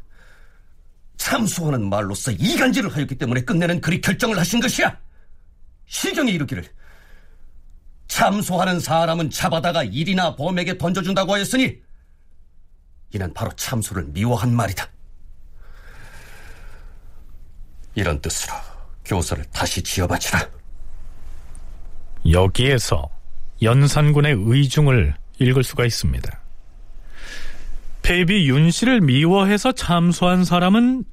[1.18, 4.98] 참소하는 말로써 이간질을 하였기 때문에 끝내는 그리 결정을 하신 것이야.
[5.86, 6.66] 시경에 이르기를
[8.12, 11.80] 참소하는 사람은 잡아다가 일이나 범에게 던져준다고 하였으니
[13.13, 14.86] 이는 바로 참소를 미워한 말이다.
[17.95, 18.54] 이런 뜻으로
[19.06, 20.45] 교서를 다시 지어바치라.
[22.30, 23.10] 여기에서
[23.62, 26.41] 연산군의 의중을 읽을 수가 있습니다.
[28.02, 31.06] 폐비 윤 씨를 미워해서 참소한 사람은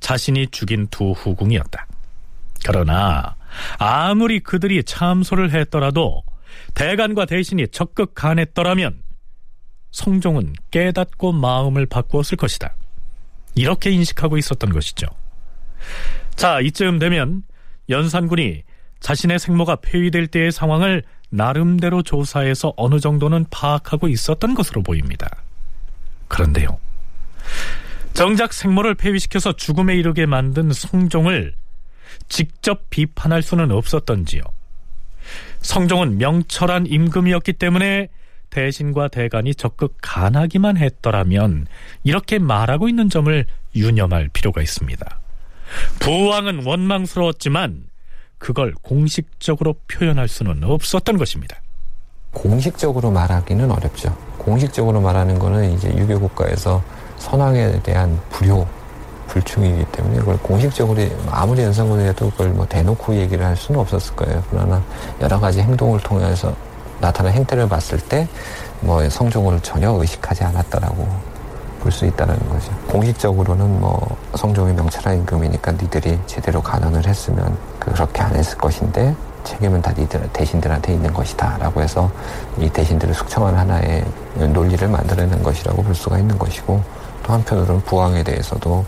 [0.00, 1.86] 자신이 죽인 두 후궁이었다.
[2.66, 3.36] 그러나
[3.78, 6.22] 아무리 그들이 참소를 했더라도
[6.74, 9.02] 대간과 대신이 적극 간했더라면
[9.90, 12.74] 성종은 깨닫고 마음을 바꾸었을 것이다.
[13.54, 15.06] 이렇게 인식하고 있었던 것이죠.
[16.34, 17.42] 자, 이쯤 되면
[17.88, 18.62] 연산군이
[19.00, 25.28] 자신의 생모가 폐위될 때의 상황을 나름대로 조사해서 어느 정도는 파악하고 있었던 것으로 보입니다.
[26.28, 26.78] 그런데요.
[28.14, 31.54] 정작 생모를 폐위시켜서 죽음에 이르게 만든 성종을
[32.28, 34.42] 직접 비판할 수는 없었던지요.
[35.60, 38.08] 성종은 명철한 임금이었기 때문에
[38.50, 41.66] 대신과 대간이 적극 간하기만 했더라면
[42.04, 45.20] 이렇게 말하고 있는 점을 유념할 필요가 있습니다.
[46.00, 47.84] 부왕은 원망스러웠지만
[48.38, 51.60] 그걸 공식적으로 표현할 수는 없었던 것입니다.
[52.30, 54.14] 공식적으로 말하기는 어렵죠.
[54.38, 56.84] 공식적으로 말하는 거는 이제 유교 국가에서
[57.16, 58.68] 선왕에 대한 불효,
[59.28, 64.42] 불충이기 때문에 그걸 공식적으로 아무리 연산군이 해도 그걸 뭐 대놓고 얘기를 할 수는 없었을 거예요.
[64.50, 64.82] 그러나
[65.20, 66.54] 여러 가지 행동을 통해서
[67.00, 68.28] 나타난 행태를 봤을 때
[68.84, 71.34] 뭐 성종을 전혀 의식하지 않았다라고
[71.80, 72.72] 볼 수 있다는 거죠.
[72.88, 79.92] 공식적으로는 뭐 성종이 명철한 임금이니까 니들이 제대로 간언을 했으면 그렇게 안 했을 것인데 책임은 다
[79.96, 82.10] 니들 대신들한테 있는 것이다라고 해서
[82.58, 84.02] 이 대신들을 숙청한 하나의
[84.34, 86.82] 논리를 만들어낸 것이라고 볼 수가 있는 것이고
[87.22, 88.84] 또 한편으로는 부왕에 대해서도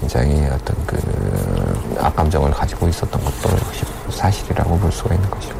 [0.00, 5.58] 굉장히 어떤 그 악감정을 가지고 있었던 것도 사실이라고 볼 수가 있는 것이고.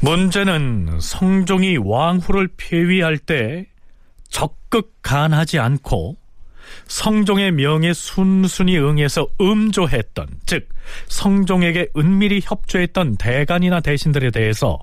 [0.00, 3.66] 문제는 성종이 왕후를 폐위할 때
[4.28, 6.16] 적극 간하지 않고
[6.86, 10.68] 성종의 명에 순순히 응해서 음조했던 즉
[11.08, 14.78] 성종에게 은밀히 협조했던 대간이나 대신들에 대해서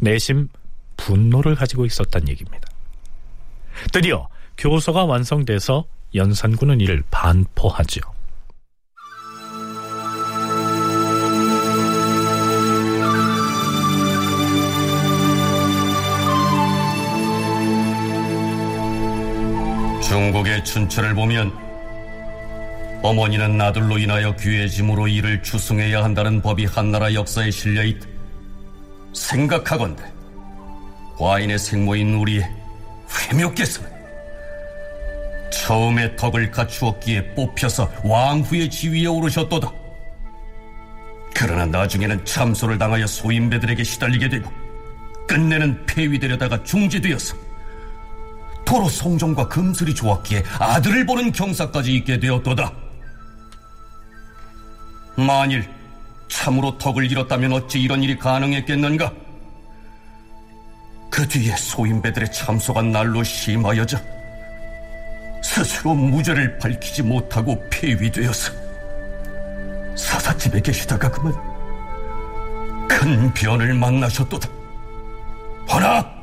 [0.00, 0.48] 내심
[0.96, 2.68] 분노를 가지고 있었단 얘기입니다.
[3.92, 5.84] 드디어 교서가 완성돼서
[6.14, 8.02] 연산군은 이를 반포하지요.
[20.02, 21.52] 중국의 춘추를 보면
[23.02, 28.06] 어머니는 아들로 인하여 귀해짐으로 이를 추승해야 한다는 법이 한나라 역사에 실려있다.
[29.12, 30.02] 생각하건대
[31.16, 32.42] 과인의 생모인 우리
[33.30, 33.97] 회묘께서는
[35.50, 39.72] 처음에 덕을 갖추었기에 뽑혀서 왕후의 지위에 오르셨도다.
[41.34, 44.50] 그러나 나중에는 참소를 당하여 소인배들에게 시달리게 되고
[45.28, 47.36] 끝내는 폐위되려다가 중지되어서
[48.64, 52.72] 도로 성종과 금슬이 좋았기에 아들을 보는 경사까지 있게 되었도다.
[55.16, 55.68] 만일
[56.28, 59.12] 참으로 덕을 잃었다면 어찌 이런 일이 가능했겠는가?
[61.10, 63.98] 그 뒤에 소인배들의 참소가 날로 심하여져
[65.42, 68.52] 스스로 무죄를 밝히지 못하고 폐위되어서
[69.96, 71.32] 사사집에 계시다가 그만
[72.88, 74.48] 큰 변을 만나셨도다.
[75.70, 76.18] 허나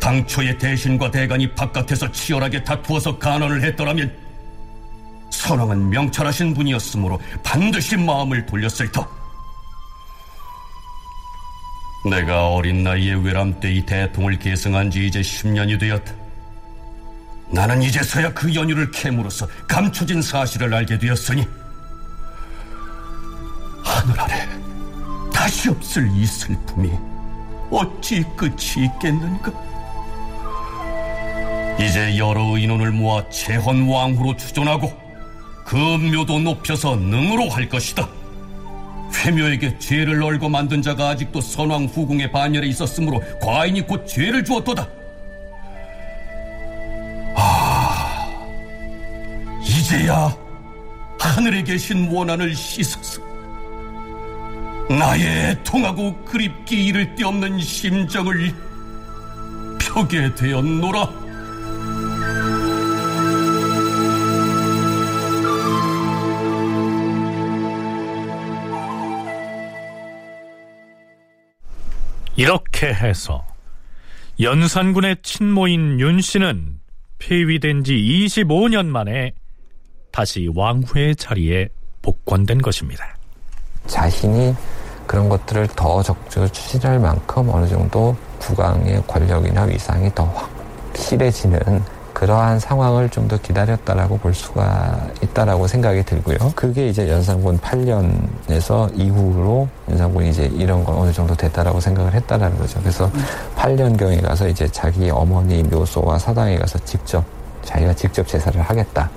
[0.00, 4.14] 당초에 대신과 대간이 바깥에서 치열하게 다투어서 간언을 했더라면
[5.30, 9.06] 선왕은 명철하신 분이었으므로 반드시 마음을 돌렸을 터.
[12.10, 16.12] 내가 어린 나이에 외람 때 이 대통을 계승한 지 이제 10년이 되었다.
[17.54, 21.46] 나는 이제서야 그 연유를 캐물어서 감춰진 사실을 알게 되었으니
[23.80, 24.48] 하늘 아래
[25.32, 26.90] 다시 없을 이 슬픔이
[27.70, 29.52] 어찌 끝이 있겠는가?
[31.78, 34.92] 이제 여러 의논을 모아 재헌 왕후로 추존하고
[35.64, 38.08] 그 묘도 높여서 능으로 할 것이다.
[39.14, 45.03] 회묘에게 죄를 널고 만든 자가 아직도 선왕 후궁의 반열에 있었으므로 과인이 곧 죄를 주었도다.
[49.94, 50.36] 이제야
[51.20, 53.22] 하늘에 계신 원한을 씻어서
[54.90, 58.52] 나의 애통하고 그립기 이를 데 없는 심정을
[59.78, 61.24] 펴게 되었노라.
[72.36, 73.46] 이렇게 해서
[74.40, 76.80] 연산군의 친모인 윤 씨는
[77.20, 79.32] 폐위된 지 25년 만에
[80.14, 81.68] 다시 왕후의 자리에
[82.00, 83.04] 복권된 것입니다.
[83.88, 84.54] 자신이
[85.08, 93.08] 그런 것들을 더 적극적으로 추진할 만큼 어느 정도 국왕의 권력이나 위상이 더 확실해지는 그러한 상황을
[93.08, 96.36] 좀 더 기다렸다라고 볼 수가 있다라고 생각이 들고요.
[96.54, 102.78] 그게 이제 연산군 8년에서 이후로 연산군이 이제 이런 건 어느 정도 됐다라고 생각을 했다라는 거죠.
[102.78, 103.10] 그래서
[103.56, 107.24] 8년경에 가서 이제 자기 어머니 묘소와 사당에 가서 직접
[107.64, 109.10] 자기가 직접 제사를 하겠다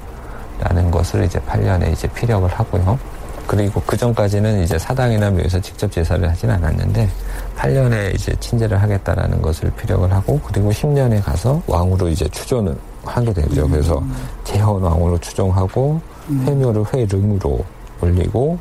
[0.60, 3.00] 라는 것을 이제 8년에 이제 피력을 하고요.
[3.48, 7.10] 그리고 그 전까지는 이제 사당이나 묘에서 직접 제사를 하진 않았는데
[7.56, 13.68] 8년에 이제 친제를 하겠다라는 것을 피력을 하고 그리고 10년에 가서 왕으로 이제 추존을 하게 되죠.
[13.70, 14.04] 그래서
[14.44, 17.66] 재헌 왕으로 추종하고 회묘를 회릉으로
[18.02, 18.60] 올리고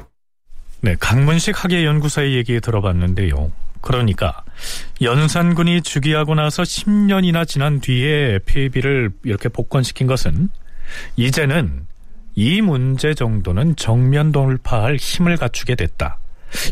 [0.83, 3.51] 네, 강문식 학예 연구사의 얘기 들어봤는데요.
[3.81, 4.45] 그러니까
[5.03, 10.49] 연산군이 즉위하고 나서 10년이나 지난 뒤에 폐비를 이렇게 복권시킨 것은
[11.16, 11.87] 이제는
[12.35, 16.18] 이 문제 정도는 정면 돌파할 힘을 갖추게 됐다.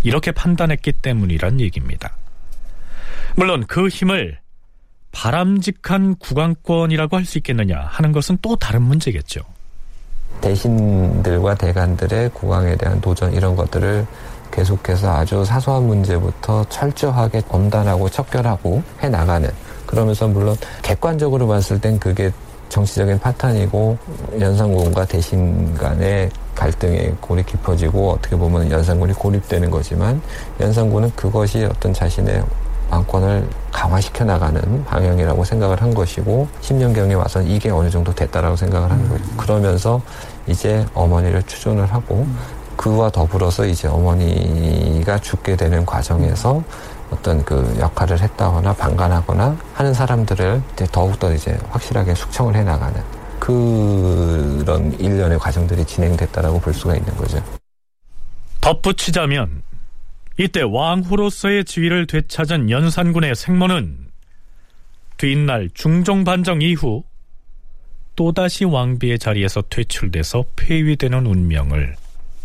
[0.02, 2.16] 이렇게 판단했기 때문이란 얘기입니다.
[3.36, 4.38] 물론 그 힘을
[5.12, 9.40] 바람직한 국왕권이라고 할 수 있겠느냐 하는 것은 또 다른 문제겠죠.
[10.40, 14.06] 대신들과 대간들의 국왕에 대한 도전 이런 것들을
[14.50, 19.48] 계속해서 아주 사소한 문제부터 철저하게 엄단하고 척결하고 해 나가는
[19.86, 22.30] 그러면서 물론 객관적으로 봤을 땐 그게
[22.74, 23.96] 정치적인 파탄이고
[24.40, 30.20] 연산군과 대신 간의 갈등의 골이 깊어지고 어떻게 보면 연산군이 고립되는 거지만
[30.58, 32.42] 연산군은 그것이 어떤 자신의
[32.90, 39.08] 왕권을 강화시켜 나가는 방향이라고 생각을 한 것이고 10년경에 와서는 이게 어느 정도 됐다라고 생각을 하는
[39.08, 39.24] 거죠.
[39.36, 40.02] 그러면서
[40.48, 42.26] 이제 어머니를 추존을 하고
[42.76, 46.64] 그와 더불어서 이제 어머니가 죽게 되는 과정에서
[47.14, 53.00] 어떤 그 역할을 했다거나 방관하거나 하는 사람들을 이제 더욱더 이제 확실하게 숙청을 해 나가는
[53.38, 57.42] 그런 일련의 과정들이 진행됐다라고 볼 수가 있는 거죠.
[58.60, 59.62] 덧붙이자면
[60.38, 63.98] 이때 왕후로서의 지위를 되찾은 연산군의 생모는
[65.16, 67.04] 뒷날 중종반정 이후
[68.16, 71.96] 또다시 왕비의 자리에서 퇴출돼서 폐위되는 운명을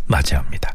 [0.07, 0.73] 맞이합니다.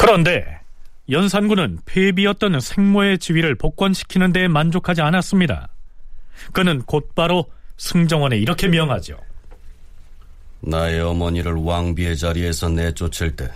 [0.00, 0.58] 그런데
[1.10, 5.68] 연산군은 폐비였던 생모의 지위를 복권시키는 데 만족하지 않았습니다.
[6.52, 9.18] 그는 곧바로 승정원에 이렇게 명하죠.
[10.60, 13.50] 나의 어머니를 왕비의 자리에서 내쫓을 때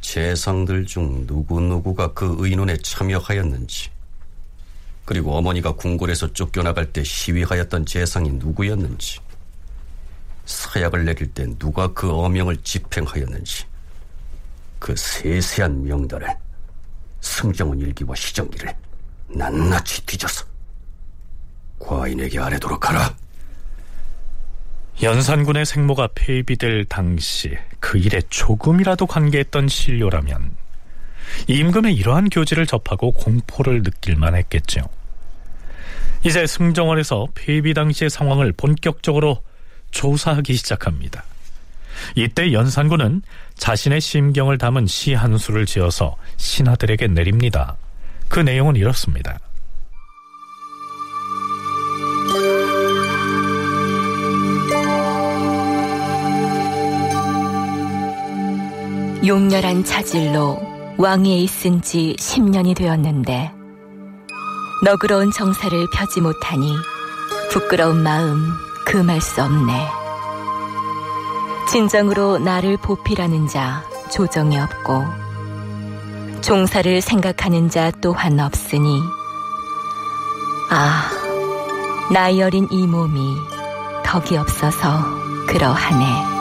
[0.00, 3.90] 재상들 중 누구누구가 그 의논에 참여하였는지
[5.04, 9.18] 그리고 어머니가 궁궐에서 쫓겨나갈 때 시위하였던 재상이 누구였는지
[10.46, 13.71] 사약을 내릴 때 누가 그 어명을 집행하였는지
[14.82, 16.26] 그 세세한 명단을
[17.20, 18.74] 승정원 일기와 시정기를
[19.28, 20.44] 낱낱이 뒤져서
[21.78, 23.14] 과인에게 아뢰도록 하라.
[25.00, 30.56] 연산군의 생모가 폐비될 당시 그 일에 조금이라도 관계했던 신료라면
[31.46, 34.80] 임금의 이러한 교지를 접하고 공포를 느낄만 했겠죠.
[36.24, 39.44] 이제 승정원에서 폐비 당시의 상황을 본격적으로
[39.92, 41.22] 조사하기 시작합니다.
[42.14, 43.22] 이때 연산군은
[43.56, 47.76] 자신의 심경을 담은 시 한 수를 지어서 신하들에게 내립니다.
[48.28, 49.38] 그 내용은 이렇습니다.
[59.24, 60.60] 용렬한 자질로
[60.98, 63.52] 왕위에 있은 지 10년이 되었는데
[64.84, 66.74] 너그러운 정사를 펴지 못하니
[67.50, 68.52] 부끄러운 마음
[68.86, 70.01] 금할 수 없네.
[71.68, 75.04] 진정으로 나를 보필하는 자 조정이 없고
[76.42, 79.00] 종사를 생각하는 자 또한 없으니
[80.70, 81.10] 아
[82.12, 83.36] 나이 어린 이 몸이
[84.04, 86.32] 덕이 없어서 그러하네.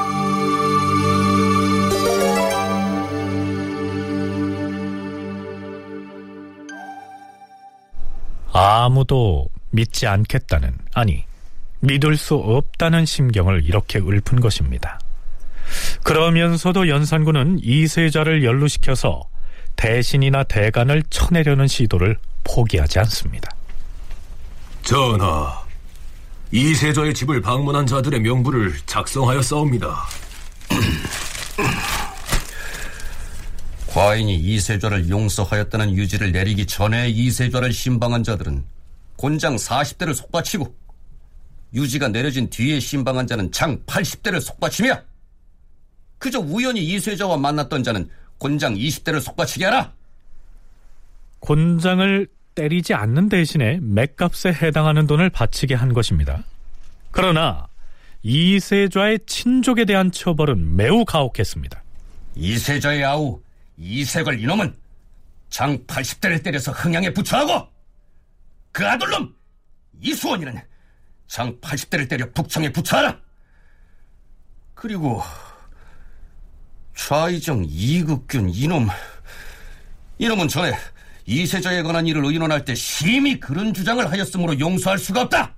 [8.53, 11.23] 아무도 믿지 않겠다는, 아니,
[11.79, 14.99] 믿을 수 없다는 심경을 이렇게 읊은 것입니다.
[16.03, 19.27] 그러면서도 연산군은 이세자를 연루시켜서
[19.75, 23.49] 대신이나 대간을 쳐내려는 시도를 포기하지 않습니다.
[24.83, 25.61] 전하,
[26.51, 30.07] 이세자의 집을 방문한 자들의 명부를 작성하여 싸웁니다.
[33.87, 38.63] 과인이 이세좌를 용서하였다는 유지를 내리기 전에 이세좌를 신방한 자들은
[39.17, 40.73] 곤장 40대를 속바치고
[41.73, 45.10] 유지가 내려진 뒤에 신방한 자는 장 80대를 속바치며
[46.21, 48.07] 그저 우연히 이세자와 만났던 자는
[48.37, 49.91] 곤장 20대를 속바치게 하라.
[51.39, 56.43] 곤장을 때리지 않는 대신에 맥값에 해당하는 돈을 바치게 한 것입니다.
[57.09, 57.67] 그러나
[58.21, 61.81] 이세좌의 친족에 대한 처벌은 매우 가혹했습니다.
[62.35, 63.41] 이세자의 아우
[63.77, 64.75] 이색을 이놈은
[65.49, 67.67] 장 80대를 때려서 흥양에 부처하고
[68.71, 69.35] 그 아들놈
[69.99, 70.61] 이수원이는
[71.25, 73.19] 장 80대를 때려 북청에 부처하라.
[74.75, 75.23] 그리고
[76.95, 78.87] 좌이정 이극균 이놈
[80.17, 80.73] 이놈은 전에
[81.25, 85.55] 이세자에 관한 일을 의논할 때 심히 그런 주장을 하였으므로 용서할 수가 없다.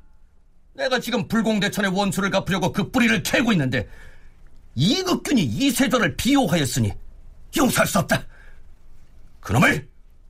[0.74, 3.88] 내가 지금 불공대천의 원수를 갚으려고 그 뿌리를 캐고 있는데
[4.76, 6.92] 이극균이 이세자를 비호하였으니
[7.56, 8.26] 용서할 수 없다.
[9.40, 9.88] 그놈을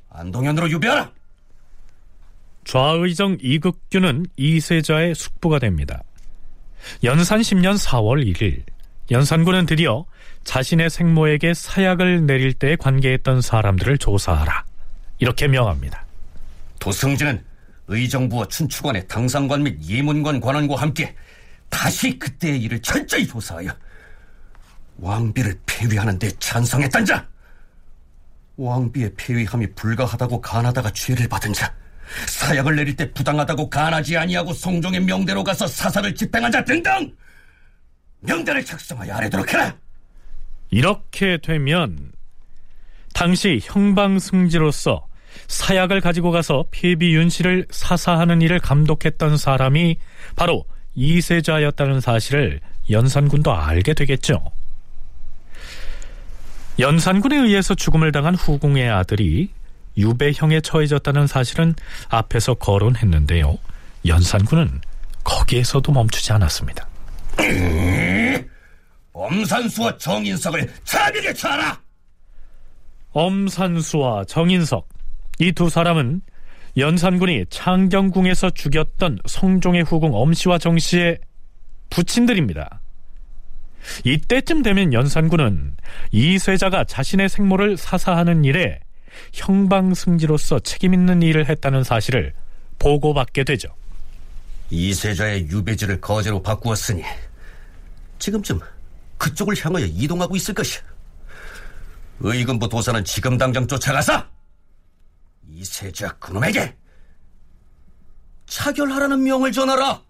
[0.09, 1.11] 안동현으로 유배하라.
[2.65, 6.03] 좌의정 이극규는 이세자의 숙부가 됩니다.
[7.03, 8.63] 연산 10년 4월 1일
[9.11, 10.05] 연산군은 드디어
[10.43, 14.65] 자신의 생모에게 사약을 내릴 때 관계했던 사람들을 조사하라.
[15.19, 16.05] 이렇게 명합니다.
[16.79, 17.43] 도승진은
[17.87, 21.15] 의정부와 춘추관의 당상관 및 예문관 관원과 함께
[21.69, 23.71] 다시 그때의 일을 철저히 조사하여
[24.97, 27.27] 왕비를 폐위하는 데 찬성했던 자
[28.57, 31.73] 왕비의 폐위함이 불가하다고 간하다가 죄를 받은 자
[32.27, 37.11] 사약을 내릴 때 부당하다고 간하지 아니하고 성종의 명대로 가서 사사를 집행한 자 등등
[38.23, 39.75] 명단을 작성하여 아래도록 해라
[40.69, 42.11] 이렇게 되면
[43.13, 45.07] 당시 형방승지로서
[45.47, 49.97] 사약을 가지고 가서 폐비 윤 씨를 사사하는 일을 감독했던 사람이
[50.35, 50.65] 바로
[50.95, 52.59] 이세자였다는 사실을
[52.89, 54.43] 연산군도 알게 되겠죠.
[56.79, 59.49] 연산군에 의해서 죽음을 당한 후궁의 아들이
[59.97, 61.75] 유배형에 처해졌다는 사실은
[62.09, 63.57] 앞에서 거론했는데요.
[64.07, 64.81] 연산군은
[65.23, 66.87] 거기에서도 멈추지 않았습니다.
[69.13, 71.79] 엄산수와 정인석을 차비게 쳐라!
[73.11, 74.87] 엄산수와 정인석
[75.39, 76.21] 이 두 사람은
[76.77, 81.19] 연산군이 창경궁에서 죽였던 성종의 후궁 엄씨와 정씨의
[81.91, 82.81] 부친들입니다.
[84.03, 85.75] 이때쯤 되면 연산군은
[86.11, 88.79] 이세자가 자신의 생모를 사사하는 일에
[89.33, 92.33] 형방승지로서 책임있는 일을 했다는 사실을
[92.79, 93.69] 보고받게 되죠.
[94.69, 97.03] 이세자의 유배지를 거제로 바꾸었으니
[98.19, 98.59] 지금쯤
[99.17, 100.81] 그쪽을 향하여 이동하고 있을 것이야.
[102.19, 104.25] 의금부 도사는 지금 당장 쫓아가서
[105.49, 106.75] 이세자 그놈에게
[108.45, 110.01] 차결하라는 명을 전하라.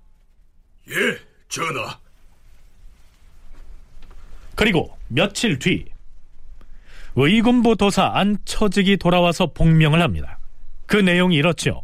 [0.90, 2.00] 예, 전하.
[4.56, 5.86] 그리고 며칠 뒤
[7.16, 10.40] 의군부 도사 안처직이 돌아와서 복명을 합니다.
[10.86, 11.84] 그 내용이 이렇죠.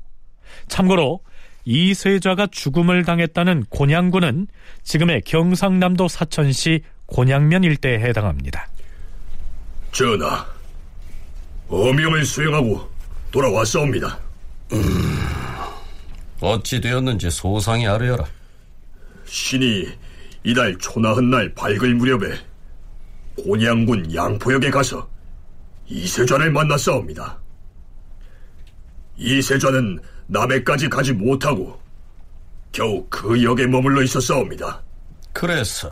[0.67, 1.23] 참고로
[1.69, 4.47] 이세좌가 죽음을 당했다는 곤양군은
[4.81, 8.67] 지금의 경상남도 사천시 곤양면 일대에 해당합니다.
[9.91, 10.47] 전하,
[11.67, 12.89] 어명을 수행하고
[13.29, 14.19] 돌아왔사옵니다.
[16.41, 18.25] 어찌 되었는지 소상히 아뢰어라.
[19.25, 19.89] 신이
[20.43, 22.35] 이달 초나흔 날 밝을 무렵에
[23.43, 25.07] 곤양군 양포역에 가서
[25.85, 27.37] 이세좌를 만났사옵니다.
[29.17, 29.99] 이세좌는
[30.29, 31.79] 남해까지 가지 못하고
[32.71, 34.81] 겨우 그 역에 머물러 있었사옵니다.
[35.33, 35.91] 그래서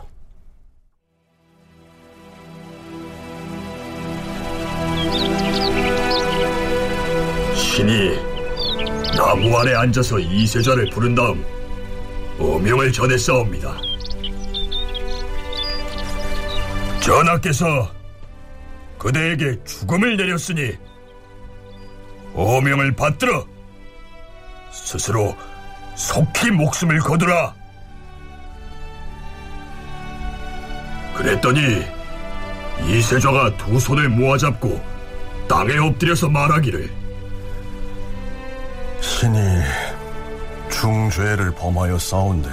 [7.54, 8.16] 신이
[9.16, 11.44] 나무 아래 앉아서 이세자를 부른 다음
[12.38, 13.76] 어명을 전했사옵니다.
[17.00, 17.92] 전하께서
[18.98, 20.72] 그대에게 죽음을 내렸으니
[22.34, 23.44] 어명을 받들어
[24.84, 25.36] 스스로
[25.94, 27.52] 속히 목숨을 거두라.
[31.14, 31.84] 그랬더니
[32.86, 34.80] 이세자가 두 손을 모아잡고
[35.48, 36.90] 땅에 엎드려서 말하기를
[39.00, 39.38] 신이
[40.70, 42.48] 중죄를 범하여 싸운데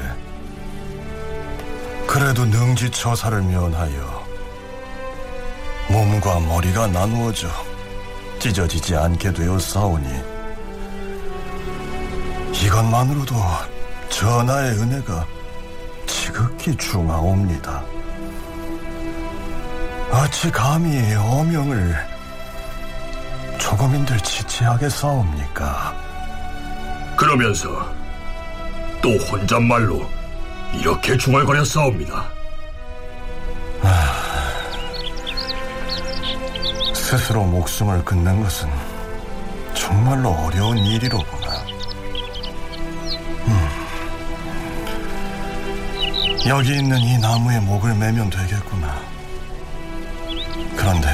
[2.07, 4.25] 그래도 능지처사를 면하여
[5.89, 7.47] 몸과 머리가 나누어져
[8.39, 10.34] 찢어지지 않게 되어 싸우니
[12.63, 13.35] 이것만으로도
[14.09, 15.25] 전하의 은혜가
[16.07, 17.83] 지극히 중하옵니다.
[20.11, 21.95] 어찌 감히 어명을
[23.59, 25.95] 조금인들 지체하게 싸웁니까?
[27.17, 27.67] 그러면서
[29.01, 30.05] 또 혼잣말로
[30.73, 32.35] 이렇게 중얼거려 싸웁니다.
[36.93, 38.69] 스스로 목숨을 끊는 것은
[39.73, 41.34] 정말로 어려운 일이로구
[46.47, 49.01] 여기 있는 이 나무에 목을 매면 되겠구나.
[50.75, 51.07] 그런데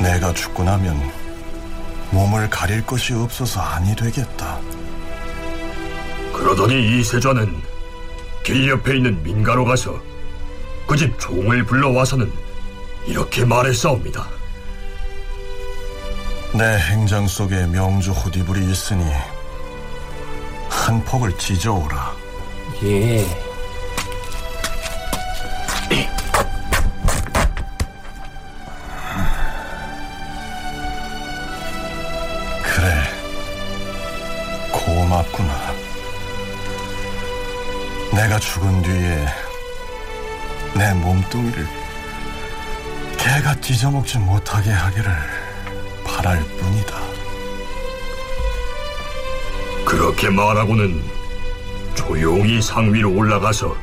[0.00, 1.10] 내가 죽고 나면
[2.10, 4.58] 몸을 가릴 것이 없어서 아니 되겠다.
[6.34, 7.62] 그러더니 이세자는
[8.44, 10.00] 길 옆에 있는 민가로 가서
[10.86, 12.30] 그 집 종을 불러와서는
[13.06, 14.26] 이렇게 말했사옵니다.
[16.54, 19.04] 내 행장 속에 명주 호디불이 있으니
[20.70, 22.17] 한 폭을 찢어오라.
[22.84, 23.26] 예.
[32.62, 33.02] 그래,
[34.70, 35.74] 고맙구나.
[38.12, 39.26] 내가 죽은 뒤에
[40.74, 41.66] 내 몸뚱이를
[43.16, 45.12] 개가 찢어먹지 못하게 하기를
[46.04, 46.96] 바랄 뿐이다.
[49.84, 51.02] 그렇게 말하고는
[51.98, 53.76] 조용히 상 위로 올라가서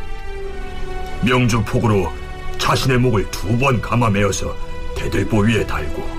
[1.22, 2.10] 명주폭으로
[2.58, 4.56] 자신의 목을 두 번 감아매어서
[4.96, 6.10] 대들보 위에 달고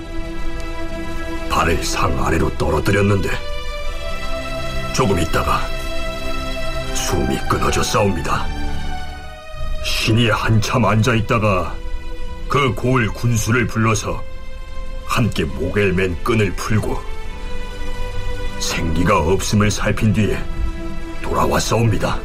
[1.49, 3.29] 발을 상 아래로 떨어뜨렸는데
[4.95, 5.61] 조금 있다가
[6.93, 8.45] 숨이 끊어져 싸웁니다.
[9.83, 11.75] 신이 한참 앉아 있다가
[12.47, 14.23] 그 고을 군수를 불러서
[15.05, 16.99] 함께 목에 맨 끈을 풀고
[18.59, 20.37] 생기가 없음을 살핀 뒤에
[21.27, 22.17] 돌아왔사옵니다.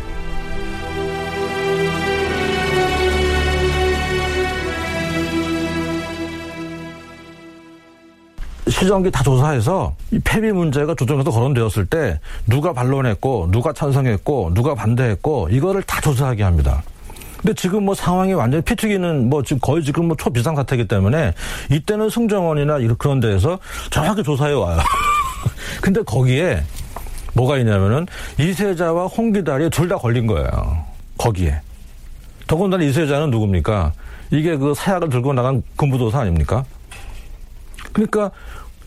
[8.69, 15.49] 시정기 다 조사해서 이 폐비 문제가 조정에서 거론되었을 때 누가 반론했고 누가 찬성했고 누가 반대했고
[15.51, 16.83] 이거를 다 조사하게 합니다.
[17.39, 21.35] 근데 지금 뭐 상황이 완전히 피튀기는 뭐 지금 거의 지금 뭐 초비상 사태이기 때문에
[21.71, 23.59] 이때는 승정원이나 그런 데에서
[23.91, 24.79] 정확히 조사해 와요.
[25.83, 26.63] 근데 거기에
[27.35, 28.07] 뭐가 있냐면은
[28.39, 30.85] 이세자와 홍기달이 둘 다 걸린 거예요.
[31.19, 31.61] 거기에.
[32.47, 33.93] 더군다나 이세자는 누굽니까?
[34.31, 36.65] 이게 그 사약을 들고 나간 금부도사 아닙니까?
[37.93, 38.31] 그러니까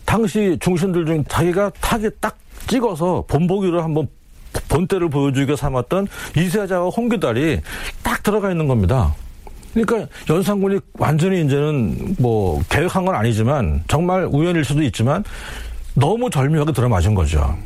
[0.04, 2.36] 당시 중신들 중 자기가 타겟 딱
[2.66, 4.08] 찍어서 본보기를 한번
[4.68, 7.60] 본때를 보여주게 삼았던 이세좌와 홍귀달이
[8.02, 9.14] 딱 들어가 있는 겁니다.
[9.74, 15.22] 그러니까 연산군이 완전히 이제는 뭐 계획한 건 아니지만 정말 우연일 수도 있지만
[15.94, 17.56] 너무 절묘하게 들어맞은 거죠.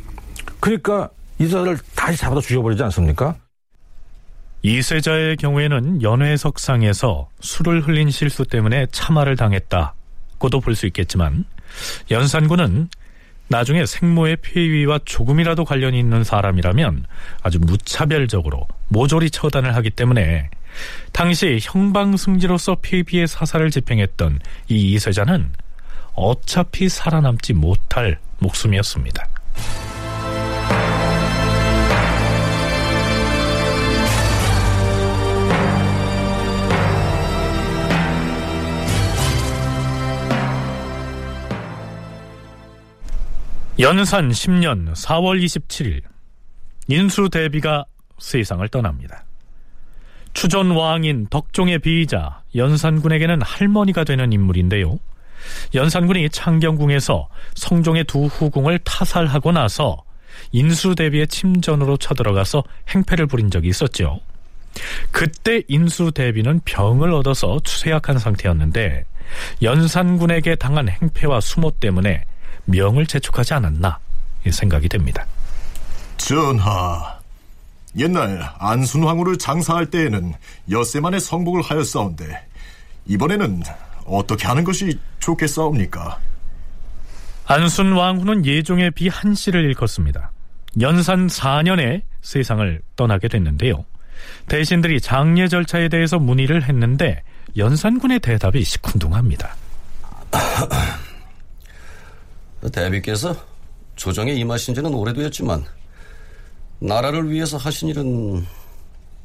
[0.61, 1.09] 그러니까
[1.39, 3.35] 이세좌를 다시 잡아다 죽여버리지 않습니까?
[4.61, 11.45] 이세자의 경우에는 연회석상에서 술을 흘린 실수 때문에 참화를 당했다고도 볼 수 있겠지만
[12.11, 12.89] 연산군은
[13.47, 17.05] 나중에 생모의 폐위와 조금이라도 관련이 있는 사람이라면
[17.41, 20.49] 아주 무차별적으로 모조리 처단을 하기 때문에
[21.11, 24.39] 당시 형방승지로서 폐비의 사사를 집행했던
[24.69, 25.49] 이 이세자는
[26.13, 29.25] 어차피 살아남지 못할 목숨이었습니다.
[43.81, 46.03] 연산 10년 4월 27일
[46.87, 47.83] 인수대비가
[48.19, 49.25] 세상을 떠납니다.
[50.33, 54.99] 추존 왕인 덕종의 비이자 연산군에게는 할머니가 되는 인물인데요.
[55.73, 60.03] 연산군이 창경궁에서 성종의 두 후궁을 타살하고 나서
[60.51, 64.19] 인수대비의 침전으로 쳐들어가서 행패를 부린 적이 있었죠.
[65.09, 69.05] 그때 인수대비는 병을 얻어서 추세약한 상태였는데
[69.63, 72.25] 연산군에게 당한 행패와 수모 때문에
[72.71, 73.99] 명을 재촉하지 않았나
[74.49, 75.25] 생각이 됩니다.
[76.17, 77.19] 전하,
[77.97, 80.33] 옛날 안순왕후를 장사할 때에는
[80.69, 82.47] 엿새만의 성복을 하였사온데
[83.05, 83.63] 이번에는
[84.05, 86.19] 어떻게 하는 것이 좋겠사옵니까?
[87.45, 90.31] 안순 왕후는 예종의 비 한씨를 일컫습니다.
[90.79, 93.83] 연산 4년에 세상을 떠나게 됐는데요.
[94.47, 97.23] 대신들이 장례 절차에 대해서 문의를 했는데
[97.57, 99.55] 연산군의 대답이 시큰둥합니다.
[102.71, 103.35] 대비께서
[103.95, 105.65] 조정에 임하신 지는 오래되었지만
[106.79, 108.45] 나라를 위해서 하신 일은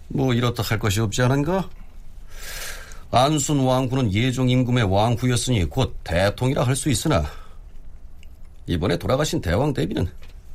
[0.08, 1.68] 뭐 이렇다 할 것이 없지 않은가?
[3.10, 7.24] 안순 왕후는 예종 임금의 왕후였으니 곧 대통이라 할 수 있으나
[8.66, 10.06] 이번에 돌아가신 대왕 대비는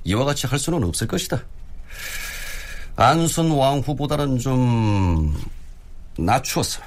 [0.04, 1.42] 이와 같이 할 수는 없을 것이다.
[2.96, 5.36] 안순 왕후보다는 좀
[6.18, 6.82] 낮추어서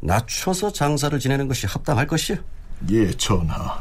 [0.00, 2.36] 낮춰서 장사를 지내는 것이 합당할 것이요.
[2.90, 3.80] 예, 전하.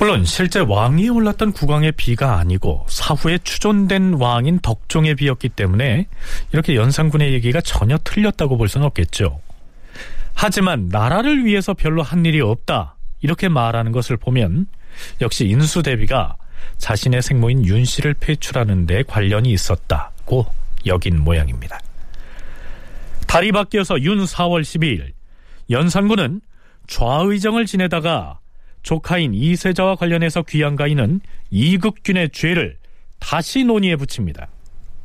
[0.00, 6.06] 물론 실제 왕위에 올랐던 국왕의 비가 아니고 사후에 추존된 왕인 덕종의 비였기 때문에
[6.52, 9.42] 이렇게 연산군의 얘기가 전혀 틀렸다고 볼 수는 없겠죠.
[10.32, 14.68] 하지만 나라를 위해서 별로 한 일이 없다 이렇게 말하는 것을 보면
[15.20, 16.38] 역시 인수대비가
[16.78, 20.46] 자신의 생모인 윤 씨를 폐출하는 데 관련이 있었다고
[20.86, 21.78] 여긴 모양입니다.
[23.26, 25.12] 달이 바뀌어서 윤 4월 12일
[25.68, 26.40] 연산군은
[26.86, 28.40] 좌의정을 지내다가
[28.82, 31.20] 조카인 이세자와 관련해서 귀양가인은
[31.50, 32.78] 이극균의 죄를
[33.18, 34.48] 다시 논의에 붙입니다.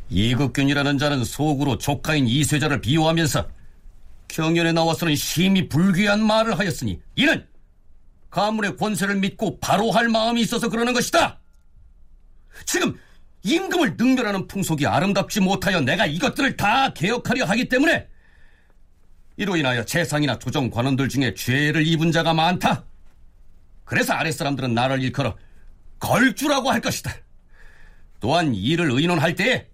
[0.10, 3.50] 이극균이라는 자는 속으로 조카인 이세자를 비호하면서
[4.28, 7.46] 경연에 나와서는 심히 불귀한 말을 하였으니 이는
[8.30, 11.40] 가문의 권세를 믿고 바로 할 마음이 있어서 그러는 것이다.
[12.66, 12.98] 지금
[13.44, 18.08] 임금을 능멸하는 풍속이 아름답지 못하여 내가 이것들을 다 개혁하려 하기 때문에
[19.38, 22.86] 이로 인하여 재상이나 조정 관원들 중에 죄를 입은 자가 많다.
[23.86, 25.36] 그래서 아랫사람들은 나를 일컬어
[26.00, 27.12] 걸주라고 할 것이다.
[28.20, 29.68] 또한 이를 의논할 때에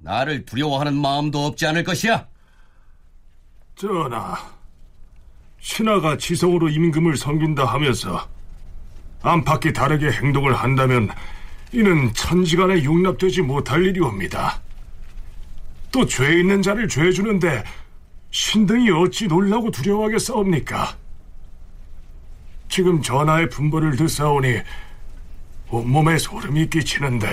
[0.00, 2.26] 나를 두려워하는 마음도 없지 않을 것이야.
[3.76, 4.36] 전하,
[5.60, 8.28] 신하가 지성으로 임금을 섬긴다 하면서
[9.22, 11.08] 안팎이 다르게 행동을 한다면
[11.72, 14.60] 이는 천지간에 용납되지 못할 일이옵니다.
[15.90, 17.64] 또 죄 있는 자를 죄 주는데
[18.30, 20.96] 신등이 어찌 놀라고 두려워하겠사옵니까?
[22.68, 24.60] 지금 전하의 분부를 듣사오니
[25.70, 27.26] 온몸에 소름이 끼치는데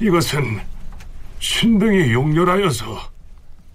[0.00, 0.60] 이것은
[1.40, 3.10] 신등이 용렬하여서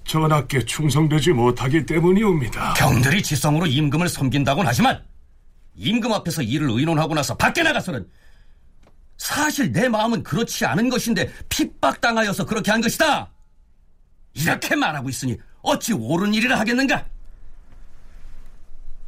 [0.06, 2.74] 전하께 충성되지 못하기 때문이옵니다.
[2.74, 5.02] 경들이 지성으로 임금을 섬긴다곤 하지만
[5.76, 8.06] 임금 앞에서 일을 의논하고 나서 밖에 나가서는
[9.18, 13.32] 사실 내 마음은 그렇지 않은 것인데 핍박당하여서 그렇게 한 것이다.
[14.34, 17.06] 이렇게 말하고 있으니 어찌 옳은 일이라 하겠는가?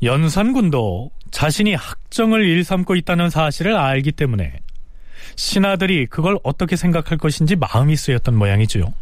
[0.02, 4.54] 연산군도 자신이 학정을 일삼고 있다는 사실을 알기 때문에
[5.36, 8.94] 신하들이 그걸 어떻게 생각할 것인지 마음이 쓰였던 모양이죠.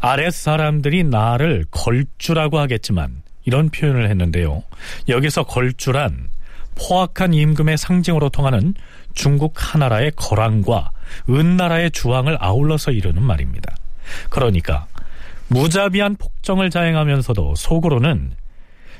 [0.00, 4.62] 아랫 사람들이 나를 걸주라고 하겠지만 이런 표현을 했는데요.
[5.10, 6.30] 여기서 걸주란
[6.74, 8.72] 포악한 임금의 상징으로 통하는
[9.12, 10.90] 중국 하나라의 거랑과
[11.28, 13.76] 은나라의 주왕을 아울러서 이루는 말입니다.
[14.30, 14.86] 그러니까
[15.48, 18.32] 무자비한 폭정을 자행하면서도 속으로는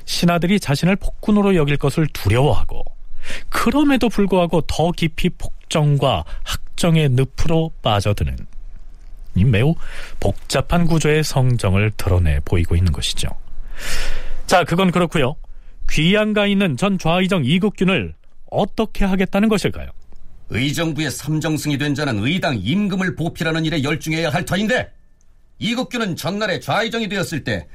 [0.07, 2.83] 신하들이 자신을 폭군으로 여길 것을 두려워하고
[3.49, 8.35] 그럼에도 불구하고 더 깊이 폭정과 학정의 늪으로 빠져드는
[9.35, 9.75] 이 매우
[10.19, 13.27] 복잡한 구조의 성정을 드러내 보이고 있는 것이죠.
[14.47, 15.35] 자, 그건 그렇고요.
[15.91, 18.15] 귀양가 있는 전 좌의정 이국균을
[18.49, 19.89] 어떻게 하겠다는 것일까요?
[20.49, 24.89] 의정부의 삼정승이 된 자는 의당 임금을 보필하는 일에 열중해야 할 터인데
[25.59, 27.67] 이국균은 전날에 좌의정이 되었을 때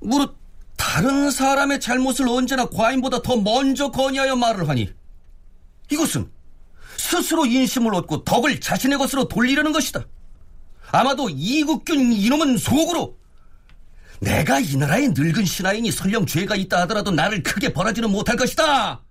[0.00, 0.40] 무릇
[0.80, 4.90] 다른 사람의 잘못을 언제나 과인보다 더 먼저 건의하여 말을 하니
[5.90, 6.30] 이것은
[6.96, 10.06] 스스로 인심을 얻고 덕을 자신의 것으로 돌리려는 것이다.
[10.90, 13.18] 아마도 이국균 이놈은 속으로
[14.20, 19.02] 내가 이 나라의 늙은 신하인이 설령 죄가 있다 하더라도 나를 크게 벌하지는 못할 것이다.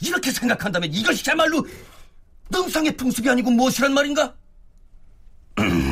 [0.00, 1.66] 이렇게 생각한다면 이것이야말로
[2.48, 4.34] 능상의 풍습이 아니고 무엇이란 말인가?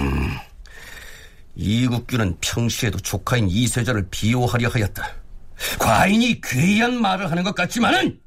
[1.59, 5.03] 이국규는 평시에도 조카인 이세자를 비호하려 하였다.
[5.79, 8.19] 과인이 괴이한 말을 하는 것 같지만은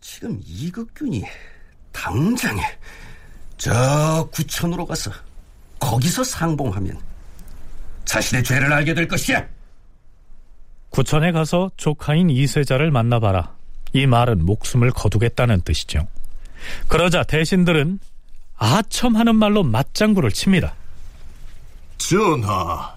[0.00, 1.22] 지금 이국균이
[1.92, 2.62] 당장에
[3.58, 5.10] 저 구천으로 가서
[5.78, 6.98] 거기서 상봉하면
[8.06, 9.46] 자신의 죄를 알게 될 것이야.
[10.90, 13.54] 구천에 가서 조카인 이세자를 만나봐라.
[13.92, 16.08] 이 말은 목숨을 거두겠다는 뜻이죠.
[16.88, 17.98] 그러자 대신들은
[18.56, 20.74] 아첨하는 말로 맞장구를 칩니다.
[21.98, 22.96] 전하,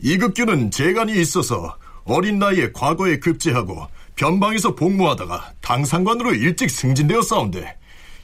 [0.00, 7.76] 이급규는 재간이 있어서 어린 나이에 과거에 급제하고 변방에서 복무하다가 당상관으로 일찍 승진되어 싸운데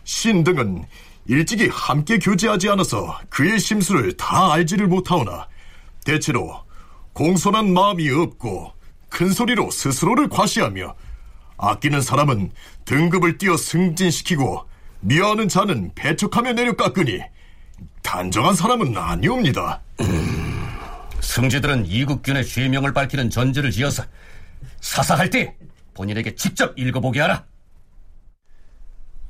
[0.05, 0.85] 신 등은
[1.27, 5.47] 일찍이 함께 교제하지 않아서 그의 심수를 다 알지를 못하오나
[6.05, 6.63] 대체로
[7.13, 8.73] 공손한 마음이 없고
[9.09, 10.95] 큰 소리로 스스로를 과시하며
[11.59, 12.51] 아끼는 사람은
[12.87, 14.65] 등급을 띄어 승진시키고
[15.01, 17.21] 미워하는 자는 배척하며 내려 깎으니
[18.03, 19.81] 단정한 사람은 아니옵니다.
[21.21, 24.03] 승지들은 이국균의 죄명을 밝히는 전제를 지어서
[24.81, 25.55] 사사할 때
[25.95, 27.45] 본인에게 직접 읽어보게 하라.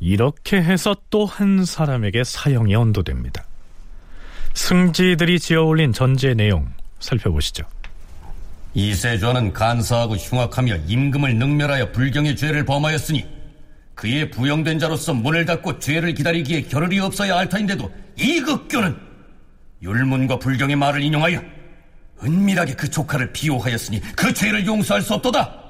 [0.00, 3.44] 이렇게 해서 또 한 사람에게 사형이 언도됩니다.
[4.54, 7.64] 승지들이 지어올린 전제 내용 살펴보시죠.
[8.74, 13.24] 이세조는 간사하고 흉악하며 임금을 능멸하여 불경의 죄를 범하였으니
[13.94, 18.96] 그의 부영된 자로서 문을 닫고 죄를 기다리기에 겨를이 없어야 할 터인데도 이 극교는
[19.82, 21.42] 율문과 불경의 말을 인용하여
[22.22, 25.62] 은밀하게 그 조카를 비호하였으니 그 죄를 용서할 수 없도다.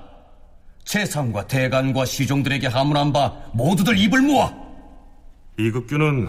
[0.85, 4.53] 재상과 대간과 시종들에게 하문한 바 모두들 입을 모아
[5.59, 6.29] 이급규는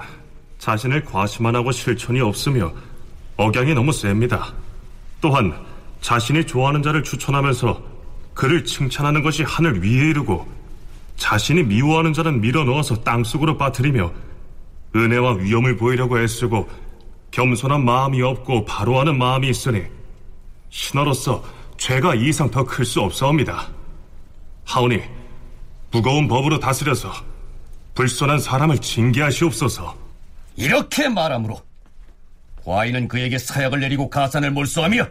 [0.60, 2.72] 자신을 과시만 하고 실천이 없으며
[3.36, 4.54] 억양이 너무 셉니다.
[5.20, 5.54] 또한
[6.02, 7.82] 자신이 좋아하는 자를 추천하면서
[8.34, 10.48] 그를 칭찬하는 것이 하늘 위에 이르고
[11.24, 14.11] 자신이 미워하는 자는 밀어넣어서 땅속으로 빠뜨리며
[14.93, 16.67] 은혜와 위엄을 보이려고 애쓰고
[17.32, 19.84] 겸손한 마음이 없고 바로하는 마음이 있으니
[20.69, 21.41] 신하로서
[21.78, 23.69] 죄가 이 이상 더 클 수 없사옵니다.
[24.65, 25.01] 하오니
[25.91, 27.13] 무거운 법으로 다스려서
[27.95, 29.95] 불손한 사람을 징계하시옵소서.
[30.57, 31.61] 이렇게 말하므로
[32.65, 35.07] 과인은 그에게 사약을 내리고 가산을 몰수하며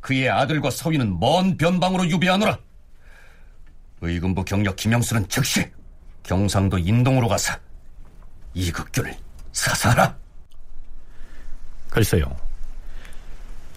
[0.00, 2.58] 그의 아들과 서위는 먼 변방으로 유배하노라.
[4.02, 5.64] 의금부 경력 김영수는 즉시
[6.24, 7.54] 경상도 인동으로 가서
[8.54, 9.16] 이극균을
[9.52, 10.16] 사살하라.
[11.88, 12.36] 글쎄요.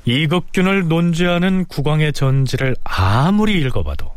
[0.05, 4.13] 이극균을 논지하는 국왕의 전지를 아무리 읽어봐도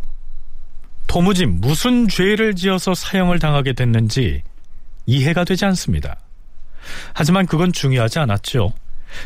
[1.07, 4.43] 도무지 무슨 죄를 지어서 사형을 당하게 됐는지
[5.07, 6.17] 이해가 되지 않습니다.
[7.15, 8.73] 하지만 그건 중요하지 않았죠.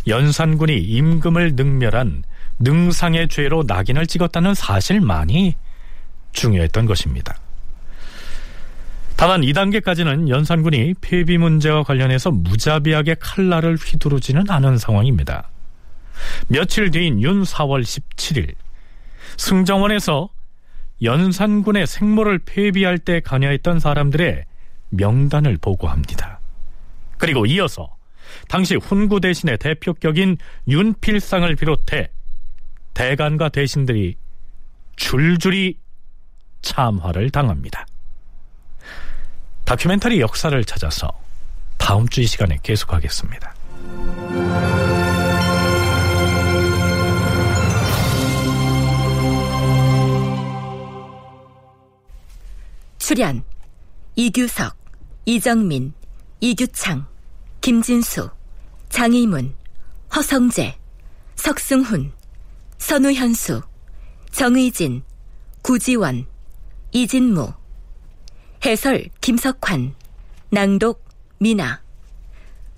[0.07, 2.23] 연산군이 임금을 능멸한
[2.61, 5.57] 능상의 죄로 낙인을 찍었다는 사실만이
[6.33, 7.37] 중요했던 것입니다.
[9.17, 15.49] 다만 2단계까지는 연산군이 폐비 문제와 관련해서 무자비하게 칼날을 휘두르지는 않은 상황입니다.
[16.49, 18.55] 며칠 뒤인 윤 4월 17일
[19.37, 20.29] 승정원에서
[21.03, 24.45] 연산군의 생모를 폐비할 때 관여했던 사람들의
[24.91, 26.41] 명단을 보고합니다.
[27.19, 27.95] 그리고 이어서
[28.49, 32.09] 당시 훈구 대신의 대표격인 윤필상을 비롯해
[32.95, 34.17] 대간과 대신들이
[34.97, 35.77] 줄줄이
[36.63, 37.87] 참화를 당합니다.
[39.65, 41.09] 다큐멘터리 역사를 찾아서
[41.79, 43.55] 다음 주 이 시간에 계속하겠습니다.
[52.99, 53.43] 출연
[54.15, 54.77] 이규석,
[55.25, 55.93] 이정민,
[56.41, 57.07] 이규창,
[57.61, 58.31] 김진수,
[58.91, 59.55] 장희문,
[60.15, 60.79] 허성재,
[61.37, 62.13] 석승훈,
[62.79, 63.63] 선우현수,
[64.31, 65.03] 정의진,
[65.63, 66.27] 구지원,
[66.93, 67.53] 이진무
[68.65, 69.95] 해설 김석환
[70.51, 71.03] 낭독
[71.39, 71.83] 미나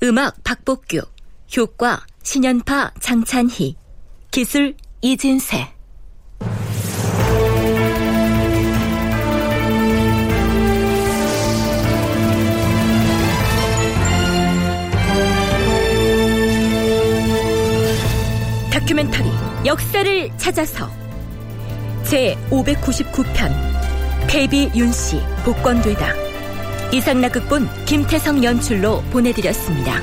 [0.03, 1.03] 음악 박복규
[1.57, 3.77] 효과 신연파 장찬희
[4.31, 5.73] 기술 이진세.
[18.71, 19.29] 다큐멘터리
[19.67, 20.91] 역사를 찾아서
[22.05, 23.74] 제 599편
[24.29, 26.14] 폐비 윤씨 복권되다
[26.93, 30.01] 이상락 극본 김태성 연출로 보내드렸습니다.